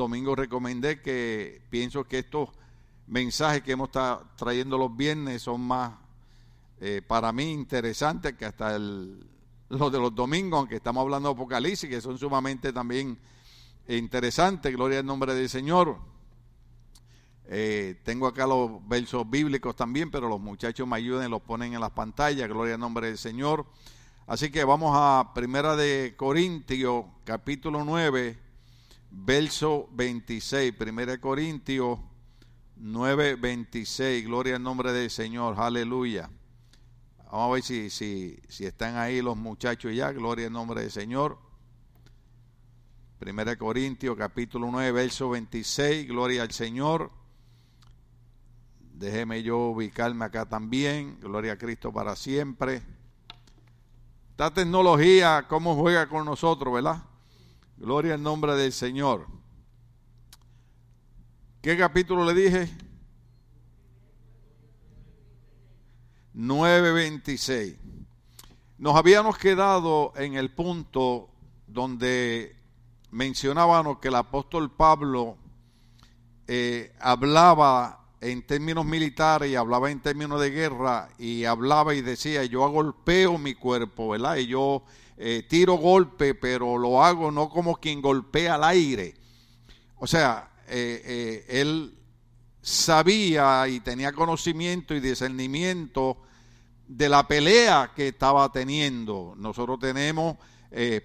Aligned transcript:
domingo 0.00 0.34
recomendé 0.34 1.02
que 1.02 1.60
pienso 1.68 2.04
que 2.04 2.20
estos 2.20 2.48
mensajes 3.06 3.62
que 3.62 3.72
hemos 3.72 3.88
estado 3.88 4.26
trayendo 4.36 4.78
los 4.78 4.96
viernes 4.96 5.42
son 5.42 5.60
más 5.60 5.92
eh, 6.80 7.02
para 7.06 7.32
mí 7.32 7.52
interesantes 7.52 8.32
que 8.34 8.46
hasta 8.46 8.74
el, 8.74 9.26
los 9.68 9.92
de 9.92 9.98
los 9.98 10.14
domingos, 10.14 10.60
aunque 10.60 10.76
estamos 10.76 11.02
hablando 11.02 11.28
de 11.28 11.34
Apocalipsis, 11.34 11.90
que 11.90 12.00
son 12.00 12.16
sumamente 12.18 12.72
también 12.72 13.18
interesantes. 13.88 14.72
Gloria 14.72 15.00
al 15.00 15.06
nombre 15.06 15.34
del 15.34 15.50
Señor. 15.50 15.98
Eh, 17.46 18.00
tengo 18.02 18.26
acá 18.26 18.46
los 18.46 18.86
versos 18.88 19.28
bíblicos 19.28 19.76
también, 19.76 20.10
pero 20.10 20.28
los 20.28 20.40
muchachos 20.40 20.88
me 20.88 20.96
ayuden, 20.96 21.30
los 21.30 21.42
ponen 21.42 21.74
en 21.74 21.80
las 21.80 21.90
pantallas. 21.90 22.48
Gloria 22.48 22.74
al 22.74 22.80
nombre 22.80 23.08
del 23.08 23.18
Señor. 23.18 23.66
Así 24.26 24.50
que 24.50 24.64
vamos 24.64 24.92
a 24.94 25.32
Primera 25.34 25.76
de 25.76 26.14
Corintios, 26.16 27.04
capítulo 27.24 27.84
9, 27.84 28.49
verso 29.10 29.88
26. 29.92 30.72
Primera 30.72 31.12
de 31.12 31.20
Corintios 31.20 31.98
9, 32.76 33.36
26. 33.36 34.24
Gloria 34.24 34.56
al 34.56 34.62
nombre 34.62 34.92
del 34.92 35.10
Señor. 35.10 35.54
Aleluya. 35.58 36.30
Vamos 37.30 37.50
a 37.50 37.52
ver 37.54 37.62
si, 37.62 37.90
si, 37.90 38.38
si 38.48 38.64
están 38.64 38.96
ahí 38.96 39.20
los 39.22 39.36
muchachos 39.36 39.94
ya. 39.94 40.12
Gloria 40.12 40.46
al 40.46 40.52
nombre 40.52 40.82
del 40.82 40.90
Señor. 40.90 41.38
Primera 43.18 43.50
de 43.50 43.58
Corintios, 43.58 44.16
capítulo 44.16 44.68
9, 44.70 44.92
verso 44.92 45.28
26. 45.30 46.08
Gloria 46.08 46.42
al 46.42 46.52
Señor. 46.52 47.10
Déjeme 48.94 49.42
yo 49.42 49.58
ubicarme 49.58 50.24
acá 50.24 50.46
también. 50.46 51.18
Gloria 51.20 51.52
a 51.52 51.58
Cristo 51.58 51.92
para 51.92 52.16
siempre. 52.16 52.82
Esta 54.30 54.54
tecnología, 54.54 55.46
cómo 55.48 55.76
juega 55.76 56.08
con 56.08 56.24
nosotros, 56.24 56.72
¿verdad? 56.72 57.09
Gloria 57.80 58.12
al 58.12 58.22
nombre 58.22 58.54
del 58.56 58.74
Señor. 58.74 59.26
¿Qué 61.62 61.78
capítulo 61.78 62.26
le 62.26 62.34
dije? 62.34 62.70
9.26. 66.34 67.78
Nos 68.76 68.94
habíamos 68.94 69.38
quedado 69.38 70.12
en 70.16 70.34
el 70.34 70.50
punto 70.50 71.30
donde 71.66 72.54
mencionábamos 73.12 73.98
que 73.98 74.08
el 74.08 74.16
apóstol 74.16 74.70
Pablo 74.70 75.38
eh, 76.48 76.94
hablaba 77.00 77.99
en 78.20 78.42
términos 78.42 78.84
militares 78.84 79.50
y 79.50 79.56
hablaba 79.56 79.90
en 79.90 80.00
términos 80.00 80.40
de 80.40 80.50
guerra 80.50 81.08
y 81.18 81.44
hablaba 81.44 81.94
y 81.94 82.02
decía, 82.02 82.44
yo 82.44 82.68
golpeo 82.68 83.38
mi 83.38 83.54
cuerpo, 83.54 84.10
¿verdad? 84.10 84.36
Y 84.36 84.46
yo 84.46 84.84
eh, 85.16 85.46
tiro 85.48 85.74
golpe, 85.74 86.34
pero 86.34 86.76
lo 86.76 87.02
hago 87.02 87.30
no 87.30 87.48
como 87.48 87.76
quien 87.76 88.02
golpea 88.02 88.56
al 88.56 88.64
aire. 88.64 89.14
O 89.96 90.06
sea, 90.06 90.50
eh, 90.68 91.02
eh, 91.04 91.60
él 91.60 91.94
sabía 92.60 93.66
y 93.68 93.80
tenía 93.80 94.12
conocimiento 94.12 94.94
y 94.94 95.00
discernimiento 95.00 96.18
de 96.86 97.08
la 97.08 97.26
pelea 97.26 97.92
que 97.96 98.08
estaba 98.08 98.52
teniendo. 98.52 99.34
Nosotros 99.36 99.78
tenemos 99.78 100.36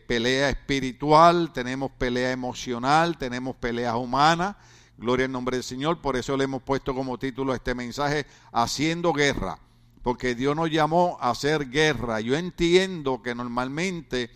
pelea 0.08 0.50
espiritual, 0.50 1.52
tenemos 1.52 1.90
pelea 1.98 2.32
emocional, 2.32 3.18
tenemos 3.18 3.56
peleas 3.56 3.96
humanas 3.96 4.56
Gloria 4.98 5.26
al 5.26 5.32
nombre 5.32 5.58
del 5.58 5.64
Señor. 5.64 6.00
Por 6.00 6.16
eso 6.16 6.38
le 6.38 6.46
hemos 6.46 6.62
puesto 6.62 6.96
como 6.96 7.18
título 7.18 7.54
este 7.54 7.76
mensaje, 7.76 8.26
Haciendo 8.52 9.12
Guerra. 9.12 9.60
Porque 10.02 10.36
Dios 10.36 10.56
nos 10.56 10.70
llamó 10.70 11.18
a 11.20 11.32
hacer 11.32 11.70
guerra. 11.70 12.22
Yo 12.22 12.38
entiendo 12.38 13.22
que 13.22 13.36
normalmente 13.36 14.32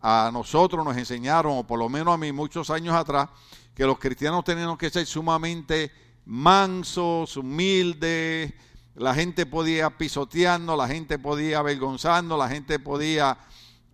a 0.00 0.30
nosotros 0.32 0.84
nos 0.84 0.96
enseñaron, 0.96 1.58
o 1.58 1.66
por 1.66 1.78
lo 1.78 1.88
menos 1.88 2.14
a 2.14 2.18
mí 2.18 2.30
muchos 2.30 2.70
años 2.70 2.94
atrás, 2.94 3.30
que 3.74 3.86
los 3.86 3.98
cristianos 3.98 4.44
teníamos 4.44 4.78
que 4.78 4.90
ser 4.90 5.06
sumamente 5.06 5.90
mansos, 6.26 7.36
humildes. 7.36 8.52
La 8.94 9.14
gente 9.14 9.46
podía 9.46 9.90
pisotearnos, 9.96 10.78
la 10.78 10.86
gente 10.86 11.18
podía 11.18 11.58
avergonzarnos, 11.58 12.38
la 12.38 12.48
gente 12.48 12.78
podía 12.78 13.36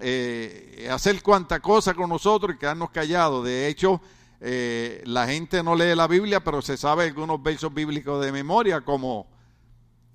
eh, 0.01 0.89
hacer 0.91 1.23
cuanta 1.23 1.61
cosa 1.61 1.95
con 1.95 2.11
nosotros 2.11 2.57
y 2.57 2.59
quedarnos 2.59 2.91
callados. 2.91 3.45
De 3.45 3.69
hecho, 3.69 4.03
eh, 4.41 5.03
la 5.05 5.27
gente 5.27 5.63
no 5.63 5.75
lee 5.75 5.95
la 5.95 6.07
Biblia, 6.07 6.43
pero 6.43 6.63
se 6.63 6.79
sabe 6.79 7.05
algunos 7.05 7.43
versos 7.43 7.73
bíblicos 7.73 8.25
de 8.25 8.33
memoria, 8.33 8.81
como 8.81 9.27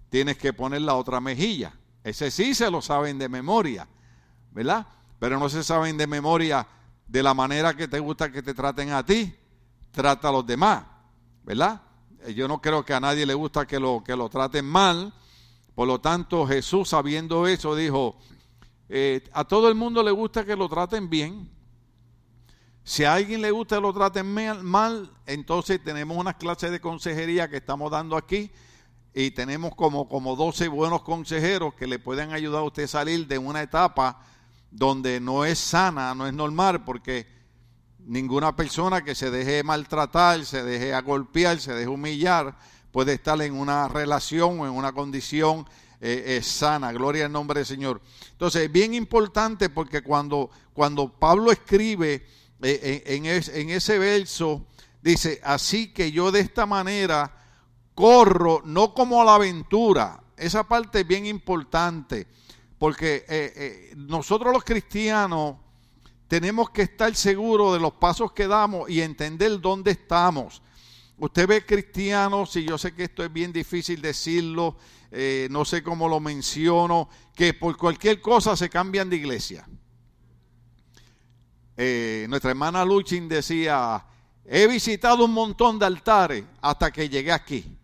tienes 0.10 0.38
que 0.38 0.52
poner 0.52 0.82
la 0.82 0.96
otra 0.96 1.22
mejilla. 1.22 1.74
Ese 2.04 2.32
sí 2.32 2.56
se 2.56 2.72
lo 2.72 2.82
saben 2.82 3.20
de 3.20 3.30
memoria, 3.30 3.88
¿verdad? 4.52 4.88
Pero 5.20 5.40
no 5.40 5.48
se 5.50 5.64
saben 5.64 5.98
de 5.98 6.08
memoria 6.08 6.68
de 7.08 7.22
la 7.22 7.34
manera 7.34 7.76
que 7.76 7.88
te 7.88 8.00
gusta 8.00 8.32
que 8.32 8.42
te 8.42 8.54
traten 8.54 8.92
a 8.92 9.06
ti, 9.06 9.36
trata 9.92 10.30
a 10.30 10.32
los 10.32 10.46
demás, 10.46 10.84
¿verdad? 11.44 11.82
Eh, 12.24 12.34
yo 12.34 12.48
no 12.48 12.60
creo 12.62 12.84
que 12.84 12.94
a 12.94 13.00
nadie 13.00 13.26
le 13.26 13.36
gusta 13.36 13.68
que 13.68 13.80
lo, 13.80 14.04
que 14.04 14.16
lo 14.16 14.28
traten 14.30 14.66
mal, 14.66 15.14
por 15.76 15.88
lo 15.88 16.02
tanto 16.02 16.48
Jesús 16.48 16.90
sabiendo 16.90 17.46
eso 17.46 17.76
dijo, 17.76 18.18
eh, 18.90 19.24
a 19.34 19.44
todo 19.44 19.68
el 19.68 19.76
mundo 19.76 20.02
le 20.02 20.12
gusta 20.12 20.46
que 20.46 20.56
lo 20.56 20.68
traten 20.68 21.10
bien, 21.10 21.50
si 22.88 23.04
a 23.04 23.16
alguien 23.16 23.42
le 23.42 23.50
gusta 23.50 23.80
lo 23.80 23.92
traten 23.92 24.32
mal, 24.64 25.12
entonces 25.26 25.84
tenemos 25.84 26.16
una 26.18 26.38
clase 26.38 26.70
de 26.70 26.80
consejería 26.80 27.50
que 27.50 27.58
estamos 27.58 27.90
dando 27.90 28.16
aquí 28.16 28.52
y 29.12 29.32
tenemos 29.32 29.74
como, 29.74 30.08
como 30.08 30.36
12 30.36 30.68
buenos 30.68 31.02
consejeros 31.02 31.74
que 31.74 31.88
le 31.88 31.98
pueden 31.98 32.32
ayudar 32.32 32.62
a 32.62 32.66
usted 32.66 32.84
a 32.84 32.88
salir 32.88 33.26
de 33.26 33.40
una 33.40 33.64
etapa 33.64 34.22
donde 34.70 35.20
no 35.20 35.46
es 35.46 35.58
sana, 35.58 36.14
no 36.14 36.28
es 36.28 36.34
normal, 36.36 36.84
porque 36.84 37.26
ninguna 37.98 38.56
persona 38.56 39.04
que 39.04 39.16
se 39.16 39.32
deje 39.32 39.64
maltratar, 39.64 40.46
se 40.46 40.64
deje 40.64 40.94
agolpear, 40.94 41.60
se 41.60 41.74
deje 41.74 41.88
humillar, 41.88 42.56
puede 42.92 43.14
estar 43.14 43.42
en 43.42 43.56
una 43.56 43.88
relación 43.88 44.60
o 44.60 44.68
en 44.68 44.74
una 44.74 44.94
condición 44.94 45.66
eh, 46.02 46.40
sana. 46.44 46.92
Gloria 46.92 47.26
al 47.26 47.32
nombre 47.32 47.62
del 47.62 47.66
Señor. 47.66 48.00
Entonces, 48.34 48.62
es 48.62 48.72
bien 48.72 48.94
importante 48.94 49.70
porque 49.70 50.04
cuando, 50.04 50.52
cuando 50.72 51.12
Pablo 51.12 51.52
escribe 51.52 52.28
eh, 52.62 53.04
en, 53.08 53.70
ese 53.70 54.00
verso 54.00 54.66
dice, 55.02 55.40
así 55.44 55.94
que 55.94 56.12
yo 56.12 56.32
de 56.32 56.40
esta 56.40 56.66
manera 56.66 57.36
corro, 57.94 58.62
no 58.66 58.94
como 58.94 59.22
a 59.22 59.26
la 59.26 59.36
aventura. 59.36 60.22
Esa 60.38 60.68
parte 60.68 61.02
es 61.02 61.08
bien 61.08 61.26
importante, 61.26 62.28
porque 62.78 63.26
eh, 63.28 63.54
eh, 63.56 63.94
nosotros 63.96 64.54
los 64.54 64.64
cristianos 64.64 65.58
tenemos 66.28 66.70
que 66.72 66.82
estar 66.82 67.14
seguros 67.16 67.74
de 67.74 67.80
los 67.80 67.94
pasos 67.94 68.32
que 68.32 68.48
damos 68.48 68.90
y 68.90 69.02
entender 69.02 69.60
dónde 69.62 69.92
estamos. 69.92 70.62
Usted 71.18 71.48
ve 71.48 71.66
cristianos, 71.66 72.56
y 72.58 72.66
yo 72.66 72.78
sé 72.78 72.94
que 72.94 73.04
esto 73.06 73.24
es 73.24 73.32
bien 73.32 73.54
difícil 73.54 74.02
decirlo, 74.02 74.76
no 75.50 75.64
sé 75.64 75.82
cómo 75.82 76.10
lo 76.10 76.20
menciono, 76.20 77.08
que 77.34 77.54
por 77.54 77.78
cualquier 77.78 78.20
cosa 78.20 78.58
se 78.58 78.70
cambian 78.70 79.10
de 79.10 79.16
iglesia. 79.16 79.66
Eh, 81.78 82.26
nuestra 82.30 82.52
hermana 82.52 82.86
Luchin 82.86 83.28
decía, 83.28 84.06
he 84.46 84.68
visitado 84.68 85.26
un 85.26 85.34
montón 85.34 85.78
de 85.78 85.86
altares 85.86 86.44
hasta 86.62 86.92
que 86.92 87.10
llegué 87.10 87.32
aquí. 87.32 87.78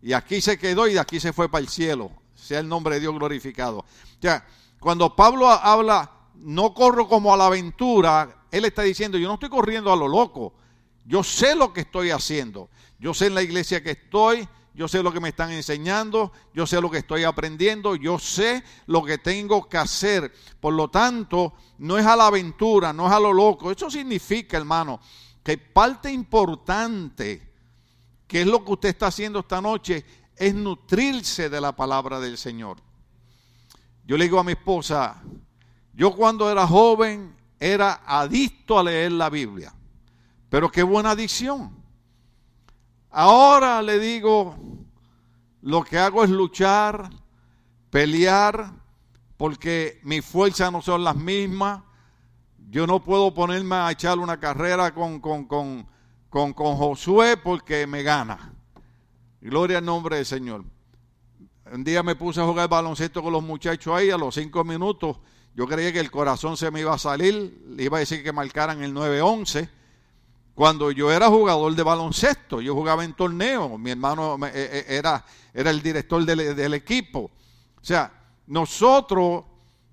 Y 0.00 0.12
aquí 0.12 0.40
se 0.40 0.58
quedó 0.58 0.86
y 0.86 0.94
de 0.94 1.00
aquí 1.00 1.20
se 1.20 1.32
fue 1.32 1.48
para 1.48 1.62
el 1.62 1.68
cielo. 1.68 2.10
Sea 2.34 2.60
el 2.60 2.68
nombre 2.68 2.96
de 2.96 3.00
Dios 3.00 3.14
glorificado. 3.14 3.78
O 3.78 3.86
sea, 4.20 4.46
cuando 4.78 5.16
Pablo 5.16 5.48
habla, 5.48 6.10
no 6.34 6.74
corro 6.74 7.08
como 7.08 7.32
a 7.32 7.36
la 7.36 7.46
aventura, 7.46 8.44
él 8.50 8.64
está 8.64 8.82
diciendo, 8.82 9.18
yo 9.18 9.28
no 9.28 9.34
estoy 9.34 9.48
corriendo 9.48 9.92
a 9.92 9.96
lo 9.96 10.08
loco. 10.08 10.54
Yo 11.06 11.22
sé 11.22 11.54
lo 11.54 11.72
que 11.72 11.82
estoy 11.82 12.10
haciendo. 12.10 12.70
Yo 12.98 13.14
sé 13.14 13.26
en 13.26 13.34
la 13.34 13.42
iglesia 13.42 13.82
que 13.82 13.92
estoy, 13.92 14.48
yo 14.74 14.88
sé 14.88 15.04
lo 15.04 15.12
que 15.12 15.20
me 15.20 15.28
están 15.28 15.52
enseñando, 15.52 16.32
yo 16.52 16.66
sé 16.66 16.80
lo 16.80 16.90
que 16.90 16.98
estoy 16.98 17.22
aprendiendo, 17.22 17.94
yo 17.94 18.18
sé 18.18 18.64
lo 18.86 19.04
que 19.04 19.18
tengo 19.18 19.68
que 19.68 19.78
hacer. 19.78 20.34
Por 20.58 20.74
lo 20.74 20.90
tanto, 20.90 21.52
no 21.78 21.96
es 21.96 22.04
a 22.04 22.16
la 22.16 22.26
aventura, 22.26 22.92
no 22.92 23.06
es 23.06 23.12
a 23.12 23.20
lo 23.20 23.32
loco. 23.32 23.70
Eso 23.70 23.88
significa, 23.88 24.56
hermano, 24.56 25.00
que 25.44 25.58
parte 25.58 26.10
importante, 26.10 27.52
que 28.26 28.40
es 28.40 28.46
lo 28.48 28.64
que 28.64 28.72
usted 28.72 28.88
está 28.88 29.06
haciendo 29.06 29.38
esta 29.38 29.60
noche, 29.60 30.04
es 30.36 30.52
nutrirse 30.52 31.48
de 31.48 31.60
la 31.60 31.76
palabra 31.76 32.18
del 32.18 32.36
Señor. 32.36 32.78
Yo 34.04 34.16
le 34.16 34.24
digo 34.24 34.40
a 34.40 34.44
mi 34.44 34.52
esposa, 34.52 35.22
yo 35.94 36.16
cuando 36.16 36.50
era 36.50 36.66
joven 36.66 37.32
era 37.60 38.02
adicto 38.04 38.76
a 38.76 38.82
leer 38.82 39.12
la 39.12 39.30
Biblia, 39.30 39.72
pero 40.50 40.68
qué 40.68 40.82
buena 40.82 41.12
adicción 41.12 41.83
Ahora 43.16 43.80
le 43.80 44.00
digo, 44.00 44.56
lo 45.62 45.84
que 45.84 45.98
hago 45.98 46.24
es 46.24 46.30
luchar, 46.30 47.10
pelear, 47.88 48.72
porque 49.36 50.00
mis 50.02 50.24
fuerzas 50.24 50.72
no 50.72 50.82
son 50.82 51.04
las 51.04 51.14
mismas. 51.14 51.84
Yo 52.70 52.88
no 52.88 53.04
puedo 53.04 53.32
ponerme 53.32 53.76
a 53.76 53.92
echar 53.92 54.18
una 54.18 54.40
carrera 54.40 54.92
con, 54.92 55.20
con, 55.20 55.44
con, 55.44 55.86
con, 56.28 56.52
con 56.54 56.74
Josué 56.74 57.36
porque 57.36 57.86
me 57.86 58.02
gana. 58.02 58.52
Gloria 59.40 59.78
al 59.78 59.84
nombre 59.84 60.16
del 60.16 60.26
Señor. 60.26 60.64
Un 61.72 61.84
día 61.84 62.02
me 62.02 62.16
puse 62.16 62.40
a 62.40 62.44
jugar 62.44 62.68
baloncesto 62.68 63.22
con 63.22 63.32
los 63.32 63.44
muchachos 63.44 63.94
ahí, 63.94 64.10
a 64.10 64.18
los 64.18 64.34
cinco 64.34 64.64
minutos, 64.64 65.18
yo 65.54 65.68
creía 65.68 65.92
que 65.92 66.00
el 66.00 66.10
corazón 66.10 66.56
se 66.56 66.68
me 66.72 66.80
iba 66.80 66.92
a 66.92 66.98
salir, 66.98 67.62
le 67.68 67.84
iba 67.84 67.98
a 67.98 68.00
decir 68.00 68.24
que 68.24 68.32
marcaran 68.32 68.82
el 68.82 68.92
9-11 68.92 69.68
cuando 70.54 70.92
yo 70.92 71.10
era 71.10 71.28
jugador 71.28 71.74
de 71.74 71.82
baloncesto, 71.82 72.60
yo 72.60 72.74
jugaba 72.74 73.04
en 73.04 73.14
torneo, 73.14 73.76
mi 73.76 73.90
hermano 73.90 74.38
eh, 74.46 74.50
eh, 74.54 74.84
era, 74.88 75.24
era 75.52 75.70
el 75.70 75.82
director 75.82 76.24
del, 76.24 76.74
equipo. 76.74 77.30
O 77.80 77.84
sea, 77.84 78.12
nosotros 78.46 79.44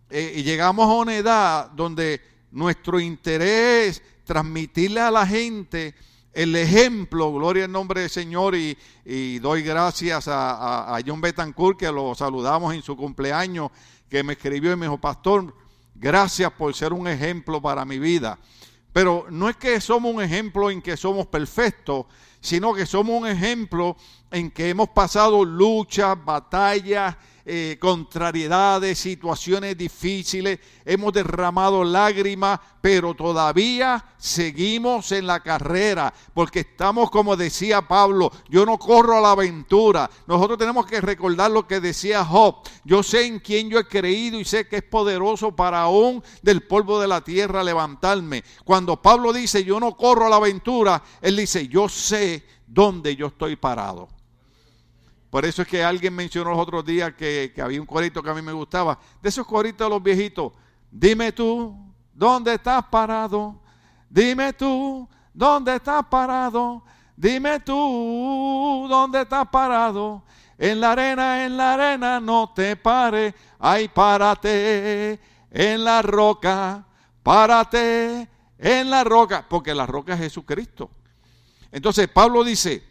eh, 0.10 0.42
llegamos 0.44 0.88
a 0.88 0.94
una 0.94 1.16
edad 1.16 1.72
donde 1.72 2.22
nuestro 2.52 3.00
interés 3.00 3.98
es 3.98 4.04
transmitirle 4.24 5.02
a 5.02 5.10
la 5.10 5.26
gente 5.26 5.96
el 6.32 6.56
ejemplo, 6.56 7.34
gloria 7.34 7.66
al 7.66 7.72
nombre 7.72 8.02
del 8.02 8.10
Señor, 8.10 8.56
y, 8.56 9.40
doy 9.40 9.64
gracias 9.64 10.28
a, 10.28 10.96
a, 10.96 11.02
John 11.06 11.20
Betancourt, 11.20 11.78
que 11.78 11.92
lo 11.92 12.14
saludamos 12.14 12.74
en 12.74 12.84
su 12.84 12.96
cumpleaños, 12.96 13.72
que 14.08 14.24
me 14.24 14.34
escribió 14.34 14.72
y 14.72 14.76
me 14.76 14.86
dijo, 14.86 15.00
pastor, 15.00 15.54
gracias 15.96 16.52
por 16.52 16.74
ser 16.76 16.94
un 16.94 17.08
ejemplo 17.08 17.62
para 17.62 17.84
mi 17.84 17.98
vida. 17.98 18.38
Pero 18.94 19.26
no 19.30 19.48
es 19.48 19.56
que 19.56 19.80
somos 19.80 20.14
un 20.14 20.22
ejemplo 20.22 20.70
en 20.70 20.82
que 20.82 20.98
somos 20.98 21.28
perfectos, 21.28 22.06
sino 22.42 22.74
que 22.74 22.86
somos 22.86 23.22
un 23.22 23.28
ejemplo 23.28 23.96
en 24.32 24.52
que 24.52 24.70
hemos 24.70 24.90
pasado 24.90 25.46
luchas, 25.46 26.18
batallas, 26.24 27.16
eh, 27.46 27.78
contrariedades, 27.80 29.00
situaciones 29.00 29.78
difíciles, 29.78 30.60
hemos 30.86 31.14
derramado 31.14 31.84
lágrimas, 31.84 32.60
pero 32.82 33.14
todavía 33.14 34.04
seguimos 34.18 35.12
en 35.12 35.28
la 35.28 35.40
carrera, 35.40 36.14
porque 36.34 36.62
estamos, 36.62 37.10
como 37.10 37.36
decía 37.36 37.88
Pablo, 37.88 38.32
yo 38.50 38.66
no 38.66 38.78
corro 38.78 39.18
a 39.18 39.22
la 39.22 39.32
aventura. 39.32 40.10
Nosotros 40.28 40.58
tenemos 40.58 40.86
que 40.86 41.02
recordar 41.02 41.52
lo 41.52 41.68
que 41.68 41.80
decía 41.80 42.26
Job. 42.26 42.58
Yo 42.84 43.04
sé 43.04 43.26
en 43.26 43.40
quién 43.40 43.70
yo 43.70 43.80
he 43.80 43.88
creído 43.88 44.40
y 44.40 44.46
sé 44.46 44.68
que 44.68 44.78
es 44.78 44.84
poderoso 44.84 45.56
para 45.56 45.82
aún 45.82 46.24
del 46.42 46.62
polvo 46.64 47.00
de 47.00 47.08
la 47.08 47.22
tierra 47.22 47.64
levantarme. 47.64 48.44
Cuando 48.64 49.02
Pablo 49.02 49.34
dice, 49.34 49.64
yo 49.64 49.80
no 49.80 49.96
corro 49.96 50.26
a 50.26 50.30
la 50.30 50.38
aventura, 50.38 51.02
él 51.22 51.36
dice, 51.36 51.68
yo 51.68 51.90
sé 51.90 52.46
dónde 52.68 53.16
yo 53.16 53.28
estoy 53.28 53.56
parado. 53.56 54.21
Por 55.32 55.46
eso 55.46 55.62
es 55.62 55.68
que 55.70 55.82
alguien 55.82 56.14
mencionó 56.14 56.50
los 56.50 56.60
otros 56.60 56.84
días 56.84 57.14
que, 57.14 57.54
había 57.64 57.80
un 57.80 57.88
corito 57.88 58.22
que 58.22 58.30
a 58.30 58.34
mí 58.34 58.42
me 58.42 58.52
gustaba. 58.52 59.00
De 59.22 59.30
esos 59.30 59.48
coritos 59.48 59.86
de 59.86 59.90
los 59.90 60.04
viejitos. 60.04 60.52
Dime 60.92 61.32
tú, 61.32 61.74
¿dónde 62.14 62.56
estás 62.56 62.84
parado? 62.92 63.58
Dime 64.10 64.52
tú, 64.52 65.08
¿dónde 65.34 65.78
estás 65.78 66.06
parado? 66.08 66.84
Dime 67.16 67.62
tú, 67.62 68.88
¿dónde 68.90 69.22
estás 69.22 69.48
parado? 69.48 70.22
En 70.58 70.82
la 70.82 70.92
arena, 70.92 71.46
en 71.46 71.56
la 71.56 71.76
arena, 71.76 72.20
no 72.20 72.52
te 72.54 72.76
pares. 72.76 73.34
Ay, 73.58 73.88
párate 73.88 75.18
en 75.50 75.84
la 75.86 76.02
roca. 76.02 76.86
Párate 77.24 78.28
en 78.58 78.90
la 78.90 79.06
roca. 79.06 79.46
Porque 79.48 79.74
la 79.74 79.86
roca 79.86 80.14
es 80.14 80.20
Jesucristo. 80.20 80.92
Entonces 81.72 82.10
Pablo 82.10 82.44
dice, 82.44 82.84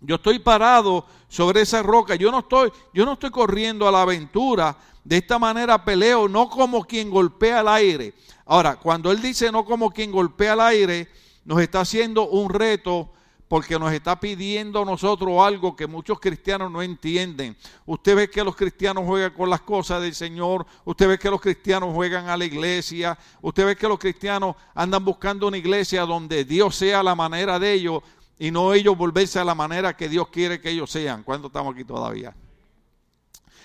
yo 0.00 0.14
estoy 0.14 0.38
parado 0.38 1.04
sobre 1.28 1.62
esa 1.62 1.82
roca. 1.82 2.14
Yo 2.14 2.30
no 2.30 2.40
estoy, 2.40 2.72
yo 2.92 3.04
no 3.04 3.14
estoy 3.14 3.30
corriendo 3.30 3.86
a 3.86 3.92
la 3.92 4.02
aventura. 4.02 4.76
De 5.04 5.18
esta 5.18 5.38
manera 5.38 5.84
peleo, 5.84 6.28
no 6.28 6.50
como 6.50 6.84
quien 6.84 7.10
golpea 7.10 7.60
al 7.60 7.68
aire. 7.68 8.14
Ahora, 8.44 8.76
cuando 8.76 9.10
él 9.10 9.22
dice 9.22 9.50
no 9.52 9.64
como 9.64 9.90
quien 9.90 10.10
golpea 10.10 10.52
al 10.54 10.60
aire, 10.60 11.08
nos 11.44 11.60
está 11.60 11.80
haciendo 11.80 12.28
un 12.28 12.50
reto 12.50 13.10
porque 13.48 13.78
nos 13.78 13.92
está 13.92 14.20
pidiendo 14.20 14.82
a 14.82 14.84
nosotros 14.84 15.40
algo 15.40 15.74
que 15.74 15.86
muchos 15.86 16.20
cristianos 16.20 16.70
no 16.70 16.82
entienden. 16.82 17.56
Usted 17.86 18.14
ve 18.14 18.30
que 18.30 18.44
los 18.44 18.54
cristianos 18.54 19.04
juegan 19.06 19.32
con 19.32 19.48
las 19.48 19.62
cosas 19.62 20.02
del 20.02 20.14
Señor, 20.14 20.66
usted 20.84 21.08
ve 21.08 21.18
que 21.18 21.30
los 21.30 21.40
cristianos 21.40 21.94
juegan 21.94 22.28
a 22.28 22.36
la 22.36 22.44
iglesia, 22.44 23.18
usted 23.40 23.64
ve 23.64 23.76
que 23.76 23.88
los 23.88 23.98
cristianos 23.98 24.54
andan 24.74 25.02
buscando 25.04 25.48
una 25.48 25.56
iglesia 25.56 26.02
donde 26.02 26.44
Dios 26.44 26.76
sea 26.76 27.02
la 27.02 27.14
manera 27.14 27.58
de 27.58 27.72
ellos, 27.72 28.02
y 28.38 28.50
no 28.50 28.72
ellos 28.72 28.96
volverse 28.96 29.38
a 29.38 29.44
la 29.44 29.54
manera 29.54 29.96
que 29.96 30.08
Dios 30.08 30.28
quiere 30.28 30.60
que 30.60 30.70
ellos 30.70 30.90
sean. 30.90 31.22
¿Cuánto 31.22 31.48
estamos 31.48 31.74
aquí 31.74 31.84
todavía? 31.84 32.34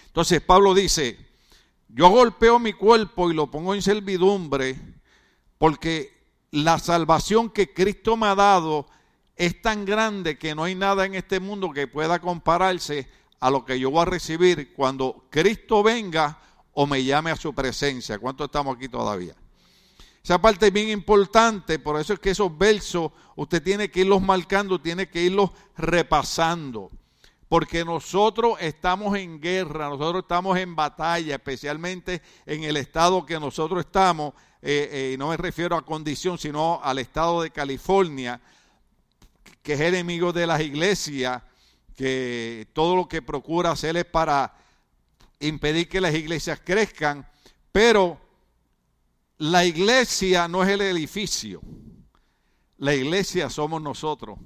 Entonces 0.08 0.42
Pablo 0.42 0.74
dice, 0.74 1.18
yo 1.90 2.10
golpeo 2.10 2.60
mi 2.60 2.74
cuerpo 2.74 3.30
y 3.30 3.34
lo 3.34 3.52
pongo 3.52 3.75
en 3.75 3.81
servidumbre 3.81 4.80
porque 5.58 6.14
la 6.52 6.80
salvación 6.80 7.50
que 7.50 7.74
Cristo 7.74 8.18
me 8.18 8.28
ha 8.28 8.36
dado 8.36 8.88
es 9.36 9.62
tan 9.62 9.86
grande 9.86 10.38
que 10.38 10.54
no 10.56 10.64
hay 10.64 10.76
nada 10.76 11.06
en 11.06 11.16
este 11.16 11.40
mundo 11.40 11.72
que 11.72 11.88
pueda 11.88 12.19
compararse 12.19 13.10
a 13.40 13.50
lo 13.50 13.66
que 13.66 13.80
yo 13.80 13.92
voy 13.92 14.02
a 14.02 14.06
recibir 14.06 14.74
cuando 14.74 15.28
Cristo 15.30 15.84
venga 15.84 16.40
o 16.74 16.88
me 16.88 17.04
llame 17.04 17.31
a 17.31 17.36
su 17.36 17.54
presencia. 17.54 18.18
¿Cuánto 18.19 18.46
estamos 18.46 18.76
aquí 18.76 18.88
todavía? 18.88 19.36
Esa 20.24 20.42
parte 20.42 20.68
es 20.68 20.74
bien 20.74 20.88
importante, 20.88 21.80
por 21.80 22.00
eso 22.00 22.14
es 22.14 22.20
que 22.20 22.30
esos 22.30 22.58
versos 22.58 23.12
usted 23.36 23.62
tiene 23.62 23.92
que 23.92 24.00
irlos 24.00 24.22
marcando, 24.22 24.80
tiene 24.80 25.10
que 25.10 25.22
irlos 25.22 25.50
repasando. 25.75 26.90
Porque 27.50 27.84
nosotros 27.84 28.54
estamos 28.62 29.18
en 29.18 29.42
guerra, 29.42 29.90
nosotros 29.90 30.24
estamos 30.24 30.58
en 30.58 30.78
batalla, 30.78 31.36
especialmente 31.36 32.22
en 32.46 32.64
el 32.64 32.78
estado 32.78 33.25
que 33.25 33.38
nosotros 33.38 33.81
estamos, 33.81 34.34
eh, 34.62 35.12
eh, 35.12 35.16
no 35.20 35.28
me 35.28 35.36
refiero 35.36 35.75
a 35.75 35.86
condición, 35.86 36.38
sino 36.38 36.80
al 36.81 37.00
estado 37.00 37.42
de 37.42 37.52
California, 37.52 38.40
que 39.62 39.74
es 39.74 39.81
enemigo 39.81 40.31
de 40.31 40.48
las 40.48 40.62
iglesias, 40.62 41.44
que 41.98 42.69
todo 42.72 42.96
lo 42.96 43.10
que 43.10 43.22
procura 43.22 43.72
hacer 43.72 43.98
es 43.98 44.06
para 44.06 44.56
impedir 45.42 45.90
que 45.90 46.00
las 46.00 46.16
iglesias 46.16 46.62
crezcan, 46.64 47.28
pero 47.74 48.23
la 49.38 49.65
iglesia 49.65 50.47
no 50.47 50.63
es 50.63 50.69
el 50.69 50.81
edificio, 50.81 51.62
la 52.77 52.94
iglesia 52.94 53.50
somos 53.50 53.81
nosotros. 53.81 54.39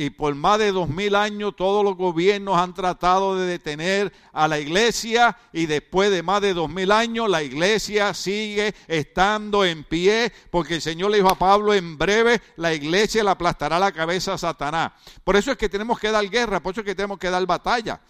Y 0.00 0.10
por 0.10 0.32
más 0.36 0.60
de 0.60 0.70
dos 0.70 0.88
mil 0.88 1.16
años 1.16 1.56
todos 1.56 1.82
los 1.82 1.96
gobiernos 1.96 2.56
han 2.56 2.72
tratado 2.72 3.36
de 3.36 3.48
detener 3.48 4.12
a 4.32 4.46
la 4.46 4.60
iglesia 4.60 5.36
y 5.52 5.66
después 5.66 6.12
de 6.12 6.22
más 6.22 6.40
de 6.40 6.54
dos 6.54 6.70
mil 6.70 6.92
años 6.92 7.28
la 7.28 7.42
iglesia 7.42 8.14
sigue 8.14 8.76
estando 8.86 9.64
en 9.64 9.82
pie 9.82 10.32
porque 10.52 10.76
el 10.76 10.82
Señor 10.82 11.10
le 11.10 11.16
dijo 11.16 11.30
a 11.30 11.36
Pablo 11.36 11.74
en 11.74 11.98
breve 11.98 12.40
la 12.54 12.72
iglesia 12.72 13.24
le 13.24 13.30
aplastará 13.30 13.80
la 13.80 13.90
cabeza 13.90 14.34
a 14.34 14.38
Satanás. 14.38 14.92
Por 15.24 15.34
eso 15.34 15.50
es 15.50 15.58
que 15.58 15.68
tenemos 15.68 15.98
que 15.98 16.12
dar 16.12 16.24
guerra, 16.30 16.62
por 16.62 16.70
eso 16.70 16.82
es 16.82 16.86
que 16.86 16.94
tenemos 16.94 17.18
que 17.18 17.28
dar 17.28 17.44
batalla. 17.44 18.00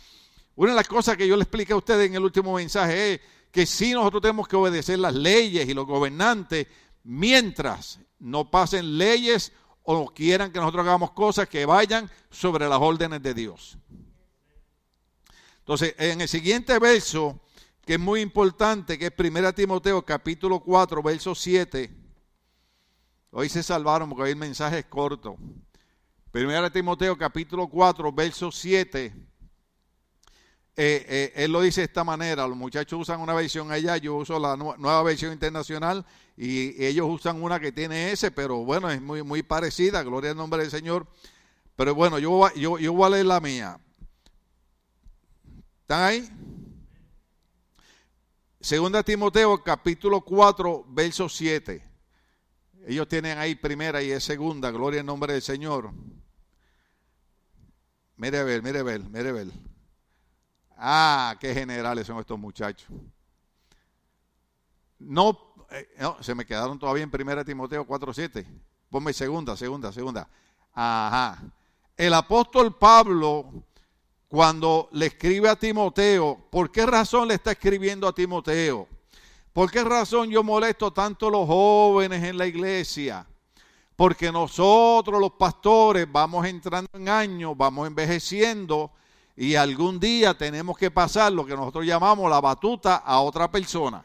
Una 0.56 0.72
de 0.72 0.76
las 0.76 0.88
cosas 0.88 1.16
que 1.16 1.26
yo 1.26 1.36
le 1.36 1.44
expliqué 1.44 1.72
a 1.72 1.76
ustedes 1.76 2.06
en 2.06 2.16
el 2.16 2.22
último 2.22 2.52
mensaje 2.52 3.14
es 3.14 3.20
que 3.50 3.66
sí 3.66 3.92
nosotros 3.92 4.22
tenemos 4.22 4.48
que 4.48 4.56
obedecer 4.56 4.98
las 4.98 5.14
leyes 5.14 5.68
y 5.68 5.74
los 5.74 5.86
gobernantes 5.86 6.66
mientras 7.04 8.00
no 8.18 8.50
pasen 8.50 8.98
leyes 8.98 9.52
o 9.82 10.06
quieran 10.12 10.52
que 10.52 10.58
nosotros 10.58 10.86
hagamos 10.86 11.12
cosas 11.12 11.48
que 11.48 11.64
vayan 11.64 12.10
sobre 12.30 12.68
las 12.68 12.78
órdenes 12.78 13.22
de 13.22 13.34
Dios. 13.34 13.78
Entonces, 15.60 15.94
en 15.98 16.20
el 16.20 16.28
siguiente 16.28 16.78
verso, 16.78 17.40
que 17.84 17.94
es 17.94 18.00
muy 18.00 18.20
importante, 18.20 18.98
que 18.98 19.06
es 19.06 19.12
1 19.18 19.54
Timoteo 19.54 20.04
capítulo 20.04 20.60
4, 20.60 21.02
verso 21.02 21.34
7. 21.34 21.90
Hoy 23.30 23.48
se 23.48 23.62
salvaron 23.62 24.08
porque 24.10 24.24
hoy 24.24 24.30
el 24.30 24.36
mensaje 24.36 24.80
es 24.80 24.86
corto. 24.86 25.36
1 26.34 26.72
Timoteo 26.72 27.16
capítulo 27.16 27.66
4, 27.68 28.12
verso 28.12 28.52
7 28.52 29.28
eh, 30.80 31.04
eh, 31.08 31.32
él 31.34 31.50
lo 31.50 31.60
dice 31.60 31.80
de 31.80 31.86
esta 31.86 32.04
manera, 32.04 32.46
los 32.46 32.56
muchachos 32.56 33.00
usan 33.00 33.20
una 33.20 33.34
versión 33.34 33.72
allá, 33.72 33.96
yo 33.96 34.14
uso 34.14 34.38
la 34.38 34.56
nueva 34.56 35.02
versión 35.02 35.32
internacional 35.32 36.06
y 36.36 36.84
ellos 36.84 37.08
usan 37.10 37.42
una 37.42 37.58
que 37.58 37.72
tiene 37.72 38.12
ese, 38.12 38.30
pero 38.30 38.58
bueno, 38.58 38.88
es 38.88 39.02
muy, 39.02 39.42
parecida, 39.42 40.04
gloria 40.04 40.30
al 40.30 40.36
nombre 40.36 40.62
del 40.62 40.70
Señor. 40.70 41.08
Pero 41.74 41.96
bueno, 41.96 42.20
yo, 42.20 42.48
yo, 42.54 42.78
yo 42.78 42.92
voy 42.92 43.06
a 43.06 43.10
leer 43.10 43.26
la 43.26 43.40
mía. 43.40 43.80
¿Están 45.80 46.04
ahí? 46.04 46.28
Segunda 48.60 49.02
Timoteo 49.02 49.60
capítulo 49.64 50.20
4, 50.20 50.84
verso 50.90 51.28
7. 51.28 51.82
Ellos 52.86 53.08
tienen 53.08 53.36
ahí 53.36 53.56
primera 53.56 54.00
y 54.00 54.12
es 54.12 54.22
segunda, 54.22 54.70
gloria 54.70 55.00
al 55.00 55.06
nombre 55.06 55.32
del 55.32 55.42
Señor. 55.42 55.90
Mire 58.14 58.38
a 58.38 58.44
ver, 58.44 58.62
mire 58.62 58.78
a 58.78 58.82
ver, 58.84 59.00
mire 59.00 59.28
a 59.30 59.32
ver. 59.32 59.48
Ah, 60.80 61.36
qué 61.40 61.52
generales 61.52 62.06
son 62.06 62.20
estos 62.20 62.38
muchachos. 62.38 62.88
No, 65.00 65.36
eh, 65.70 65.88
se 66.20 66.36
me 66.36 66.46
quedaron 66.46 66.78
todavía 66.78 67.02
en 67.02 67.10
1 67.12 67.44
Timoteo 67.44 67.84
4.7. 67.84 68.46
Ponme 68.88 69.12
segunda, 69.12 69.56
segunda, 69.56 69.92
segunda. 69.92 70.28
Ajá. 70.72 71.42
El 71.96 72.14
apóstol 72.14 72.76
Pablo, 72.76 73.64
cuando 74.28 74.88
le 74.92 75.06
escribe 75.06 75.48
a 75.48 75.56
Timoteo, 75.56 76.38
¿por 76.48 76.70
qué 76.70 76.86
razón 76.86 77.26
le 77.26 77.34
está 77.34 77.50
escribiendo 77.50 78.06
a 78.06 78.14
Timoteo? 78.14 78.86
¿Por 79.52 79.72
qué 79.72 79.82
razón 79.82 80.30
yo 80.30 80.44
molesto 80.44 80.92
tanto 80.92 81.26
a 81.26 81.30
los 81.32 81.48
jóvenes 81.48 82.22
en 82.22 82.38
la 82.38 82.46
iglesia? 82.46 83.26
Porque 83.96 84.30
nosotros 84.30 85.20
los 85.20 85.32
pastores 85.32 86.06
vamos 86.10 86.46
entrando 86.46 86.88
en 86.92 87.08
años, 87.08 87.56
vamos 87.56 87.88
envejeciendo 87.88 88.92
y 89.40 89.54
algún 89.54 90.00
día 90.00 90.36
tenemos 90.36 90.76
que 90.76 90.90
pasar 90.90 91.30
lo 91.30 91.46
que 91.46 91.54
nosotros 91.54 91.86
llamamos 91.86 92.28
la 92.28 92.40
batuta 92.40 92.96
a 92.96 93.20
otra 93.20 93.48
persona. 93.48 94.02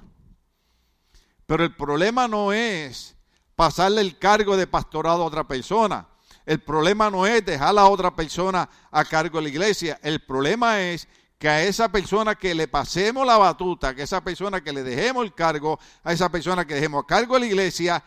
Pero 1.47 1.63
el 1.63 1.75
problema 1.75 2.27
no 2.27 2.53
es 2.53 3.15
pasarle 3.55 4.01
el 4.01 4.19
cargo 4.19 4.55
de 4.55 4.67
pastorado 4.67 5.23
a 5.23 5.25
otra 5.25 5.47
persona. 5.47 6.07
El 6.45 6.59
problema 6.59 7.09
no 7.09 7.25
es 7.25 7.43
dejar 7.43 7.75
a 7.79 7.87
otra 7.87 8.15
persona 8.15 8.69
a 8.91 9.05
cargo 9.05 9.39
de 9.39 9.45
la 9.45 9.49
iglesia. 9.49 9.99
El 10.03 10.19
problema 10.19 10.79
es 10.79 11.07
que 11.39 11.49
a 11.49 11.63
esa 11.63 11.91
persona 11.91 12.35
que 12.35 12.53
le 12.53 12.67
pasemos 12.67 13.25
la 13.25 13.37
batuta, 13.37 13.95
que 13.95 14.01
a 14.01 14.03
esa 14.03 14.23
persona 14.23 14.63
que 14.63 14.71
le 14.71 14.83
dejemos 14.83 15.25
el 15.25 15.33
cargo, 15.33 15.79
a 16.03 16.13
esa 16.13 16.29
persona 16.29 16.63
que 16.67 16.75
dejemos 16.75 17.05
a 17.05 17.07
cargo 17.07 17.33
de 17.33 17.39
la 17.39 17.45
iglesia, 17.47 18.03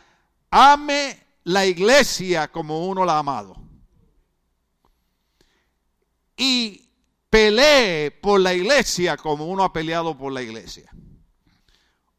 ame 0.49 1.27
la 1.43 1.67
iglesia 1.67 2.47
como 2.47 2.87
uno 2.87 3.05
la 3.05 3.15
ha 3.15 3.19
amado. 3.19 3.57
Y 6.37 6.87
pelee 7.47 8.11
por 8.11 8.41
la 8.41 8.53
iglesia 8.55 9.17
como 9.17 9.47
uno 9.47 9.63
ha 9.63 9.73
peleado 9.73 10.17
por 10.19 10.33
la 10.33 10.43
iglesia. 10.43 10.91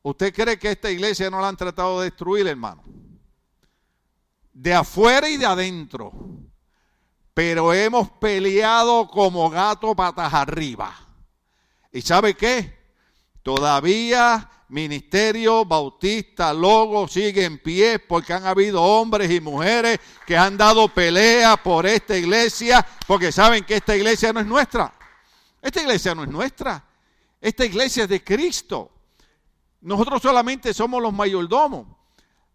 ¿Usted 0.01 0.33
cree 0.33 0.57
que 0.57 0.71
esta 0.71 0.89
iglesia 0.89 1.29
no 1.29 1.41
la 1.41 1.49
han 1.49 1.57
tratado 1.57 1.99
de 1.99 2.05
destruir, 2.05 2.47
hermano? 2.47 2.81
De 4.53 4.73
afuera 4.73 5.29
y 5.29 5.35
de 5.35 5.45
adentro. 5.45 6.13
Pero 7.33 7.73
hemos 7.73 8.09
peleado 8.11 9.07
como 9.09 9.49
gato 9.49 9.93
patas 9.95 10.33
arriba. 10.33 10.95
¿Y 11.91 12.01
sabe 12.01 12.33
qué? 12.35 12.77
Todavía 13.43 14.49
Ministerio 14.69 15.65
Bautista 15.65 16.53
Logo 16.53 17.07
sigue 17.07 17.43
en 17.43 17.59
pie 17.59 17.99
porque 17.99 18.33
han 18.33 18.45
habido 18.45 18.81
hombres 18.81 19.29
y 19.29 19.41
mujeres 19.41 19.99
que 20.25 20.37
han 20.37 20.57
dado 20.57 20.87
pelea 20.87 21.57
por 21.57 21.85
esta 21.85 22.17
iglesia 22.17 22.85
porque 23.05 23.31
saben 23.31 23.65
que 23.65 23.75
esta 23.75 23.95
iglesia 23.95 24.31
no 24.31 24.39
es 24.39 24.45
nuestra. 24.45 24.96
Esta 25.67 25.81
iglesia 25.81 26.15
no 26.15 26.23
es 26.23 26.29
nuestra. 26.29 26.81
Esta 27.41 27.65
iglesia 27.65 28.03
es 28.03 28.09
de 28.09 28.23
Cristo. 28.23 28.89
Nosotros 29.81 30.21
solamente 30.21 30.73
somos 30.73 31.01
los 31.01 31.11
mayordomos. 31.11 31.85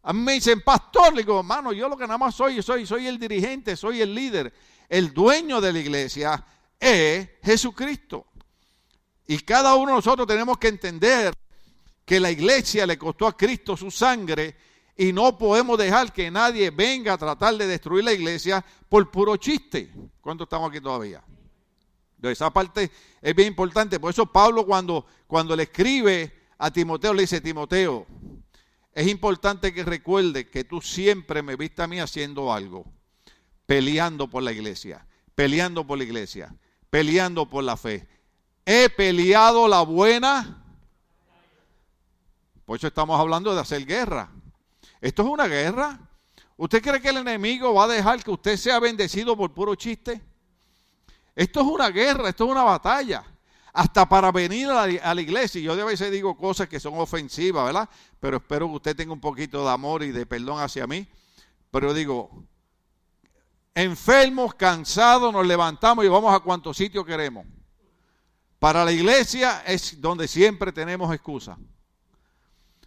A 0.02 0.14
mí 0.14 0.20
me 0.20 0.32
dicen, 0.32 0.62
pastor, 0.62 1.12
le 1.12 1.20
digo, 1.20 1.40
hermano, 1.40 1.74
yo 1.74 1.90
lo 1.90 1.96
que 1.98 2.06
nada 2.06 2.16
más 2.16 2.34
soy, 2.34 2.62
soy, 2.62 2.86
soy 2.86 3.06
el 3.06 3.18
dirigente, 3.18 3.76
soy 3.76 4.00
el 4.00 4.14
líder. 4.14 4.54
El 4.88 5.12
dueño 5.12 5.60
de 5.60 5.74
la 5.74 5.78
iglesia 5.78 6.42
es 6.80 7.28
Jesucristo. 7.42 8.28
Y 9.26 9.40
cada 9.40 9.74
uno 9.74 9.90
de 9.90 9.96
nosotros 9.96 10.26
tenemos 10.26 10.56
que 10.56 10.68
entender 10.68 11.34
que 12.06 12.18
la 12.18 12.30
iglesia 12.30 12.86
le 12.86 12.96
costó 12.96 13.26
a 13.26 13.36
Cristo 13.36 13.76
su 13.76 13.90
sangre 13.90 14.56
y 14.96 15.12
no 15.12 15.36
podemos 15.36 15.76
dejar 15.76 16.14
que 16.14 16.30
nadie 16.30 16.70
venga 16.70 17.12
a 17.12 17.18
tratar 17.18 17.58
de 17.58 17.66
destruir 17.66 18.04
la 18.04 18.14
iglesia 18.14 18.64
por 18.88 19.10
puro 19.10 19.36
chiste. 19.36 19.92
¿Cuánto 20.22 20.44
estamos 20.44 20.70
aquí 20.70 20.80
todavía? 20.80 21.22
Esa 22.30 22.52
parte 22.52 22.90
es 23.20 23.34
bien 23.34 23.48
importante. 23.48 23.98
Por 23.98 24.10
eso 24.10 24.26
Pablo 24.26 24.64
cuando, 24.66 25.06
cuando 25.26 25.56
le 25.56 25.64
escribe 25.64 26.32
a 26.58 26.70
Timoteo, 26.70 27.14
le 27.14 27.22
dice, 27.22 27.40
Timoteo, 27.40 28.06
es 28.92 29.06
importante 29.08 29.72
que 29.72 29.84
recuerde 29.84 30.48
que 30.48 30.64
tú 30.64 30.80
siempre 30.80 31.42
me 31.42 31.56
viste 31.56 31.82
a 31.82 31.86
mí 31.86 31.98
haciendo 31.98 32.52
algo, 32.52 32.84
peleando 33.66 34.28
por 34.28 34.42
la 34.42 34.52
iglesia, 34.52 35.06
peleando 35.34 35.86
por 35.86 35.98
la 35.98 36.04
iglesia, 36.04 36.54
peleando 36.90 37.48
por 37.48 37.64
la 37.64 37.76
fe. 37.76 38.06
He 38.64 38.88
peleado 38.90 39.66
la 39.66 39.82
buena 39.82 40.62
por 42.64 42.76
eso 42.76 42.86
estamos 42.86 43.20
hablando 43.20 43.54
de 43.54 43.60
hacer 43.60 43.84
guerra. 43.84 44.30
Esto 45.00 45.22
es 45.22 45.28
una 45.28 45.46
guerra. 45.46 45.98
¿Usted 46.56 46.82
cree 46.82 47.02
que 47.02 47.08
el 47.08 47.18
enemigo 47.18 47.74
va 47.74 47.84
a 47.84 47.88
dejar 47.88 48.22
que 48.22 48.30
usted 48.30 48.56
sea 48.56 48.78
bendecido 48.78 49.36
por 49.36 49.52
puro 49.52 49.74
chiste? 49.74 50.22
Esto 51.34 51.60
es 51.60 51.66
una 51.66 51.90
guerra, 51.90 52.28
esto 52.28 52.44
es 52.44 52.50
una 52.50 52.62
batalla. 52.62 53.24
Hasta 53.72 54.06
para 54.06 54.30
venir 54.30 54.68
a 54.68 55.14
la, 55.14 55.22
iglesia. 55.22 55.60
Yo 55.60 55.74
de 55.74 55.84
veces 55.84 56.12
digo 56.12 56.36
cosas 56.36 56.68
que 56.68 56.78
son 56.78 56.98
ofensivas, 56.98 57.64
¿verdad? 57.64 57.88
Pero 58.20 58.36
espero 58.36 58.68
que 58.68 58.74
usted 58.74 58.96
tenga 58.96 59.12
un 59.12 59.20
poquito 59.20 59.64
de 59.64 59.70
amor 59.70 60.02
y 60.02 60.12
de 60.12 60.26
perdón 60.26 60.60
hacia 60.60 60.86
mí. 60.86 61.06
Pero 61.70 61.94
digo, 61.94 62.44
enfermos, 63.74 64.54
cansados, 64.54 65.32
nos 65.32 65.46
levantamos 65.46 66.04
y 66.04 66.08
vamos 66.08 66.34
a 66.34 66.40
cuantos 66.40 66.76
sitios 66.76 67.06
queremos. 67.06 67.46
Para 68.58 68.84
la 68.84 68.92
iglesia 68.92 69.62
es 69.66 70.00
donde 70.00 70.28
siempre 70.28 70.70
tenemos 70.70 71.12
excusa. 71.14 71.58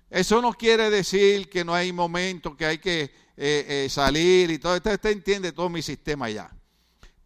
Eso 0.09 0.41
no 0.41 0.53
quiere 0.53 0.89
decir 0.89 1.49
que 1.49 1.65
no 1.65 1.73
hay 1.73 1.91
momentos 1.91 2.55
que 2.55 2.65
hay 2.65 2.77
que 2.77 3.01
eh, 3.01 3.11
eh, 3.37 3.87
salir 3.89 4.51
y 4.51 4.59
todo. 4.59 4.75
Usted, 4.75 5.03
entiende 5.07 5.51
todo 5.51 5.67
mi 5.67 5.81
sistema 5.81 6.29
ya. 6.29 6.49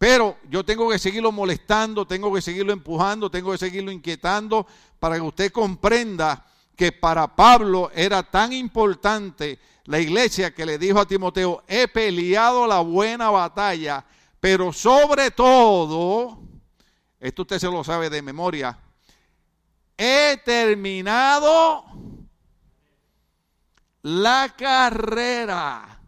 Pero 0.00 0.38
yo 0.48 0.64
tengo 0.64 0.88
que 0.88 0.98
seguirlo 0.98 1.30
molestando, 1.30 2.06
tengo 2.06 2.32
que 2.32 2.40
seguirlo 2.40 2.72
empujando, 2.72 3.30
tengo 3.30 3.52
que 3.52 3.58
seguirlo 3.58 3.92
inquietando 3.92 4.66
para 4.98 5.16
que 5.16 5.20
usted 5.20 5.52
comprenda 5.52 6.46
que 6.74 6.90
para 6.90 7.36
Pablo 7.36 7.90
era 7.94 8.22
tan 8.22 8.54
importante 8.54 9.58
la 9.84 10.00
iglesia 10.00 10.54
que 10.54 10.64
le 10.64 10.78
dijo 10.78 11.00
a 11.00 11.06
Timoteo, 11.06 11.64
he 11.68 11.86
peleado 11.86 12.66
la 12.66 12.80
buena 12.80 13.28
batalla, 13.28 14.02
pero 14.40 14.72
sobre 14.72 15.32
todo, 15.32 16.38
esto 17.18 17.42
usted 17.42 17.58
se 17.58 17.66
lo 17.66 17.84
sabe 17.84 18.08
de 18.08 18.22
memoria, 18.22 18.78
he 19.98 20.40
terminado 20.42 21.84
la 24.00 24.54
carrera. 24.56 25.99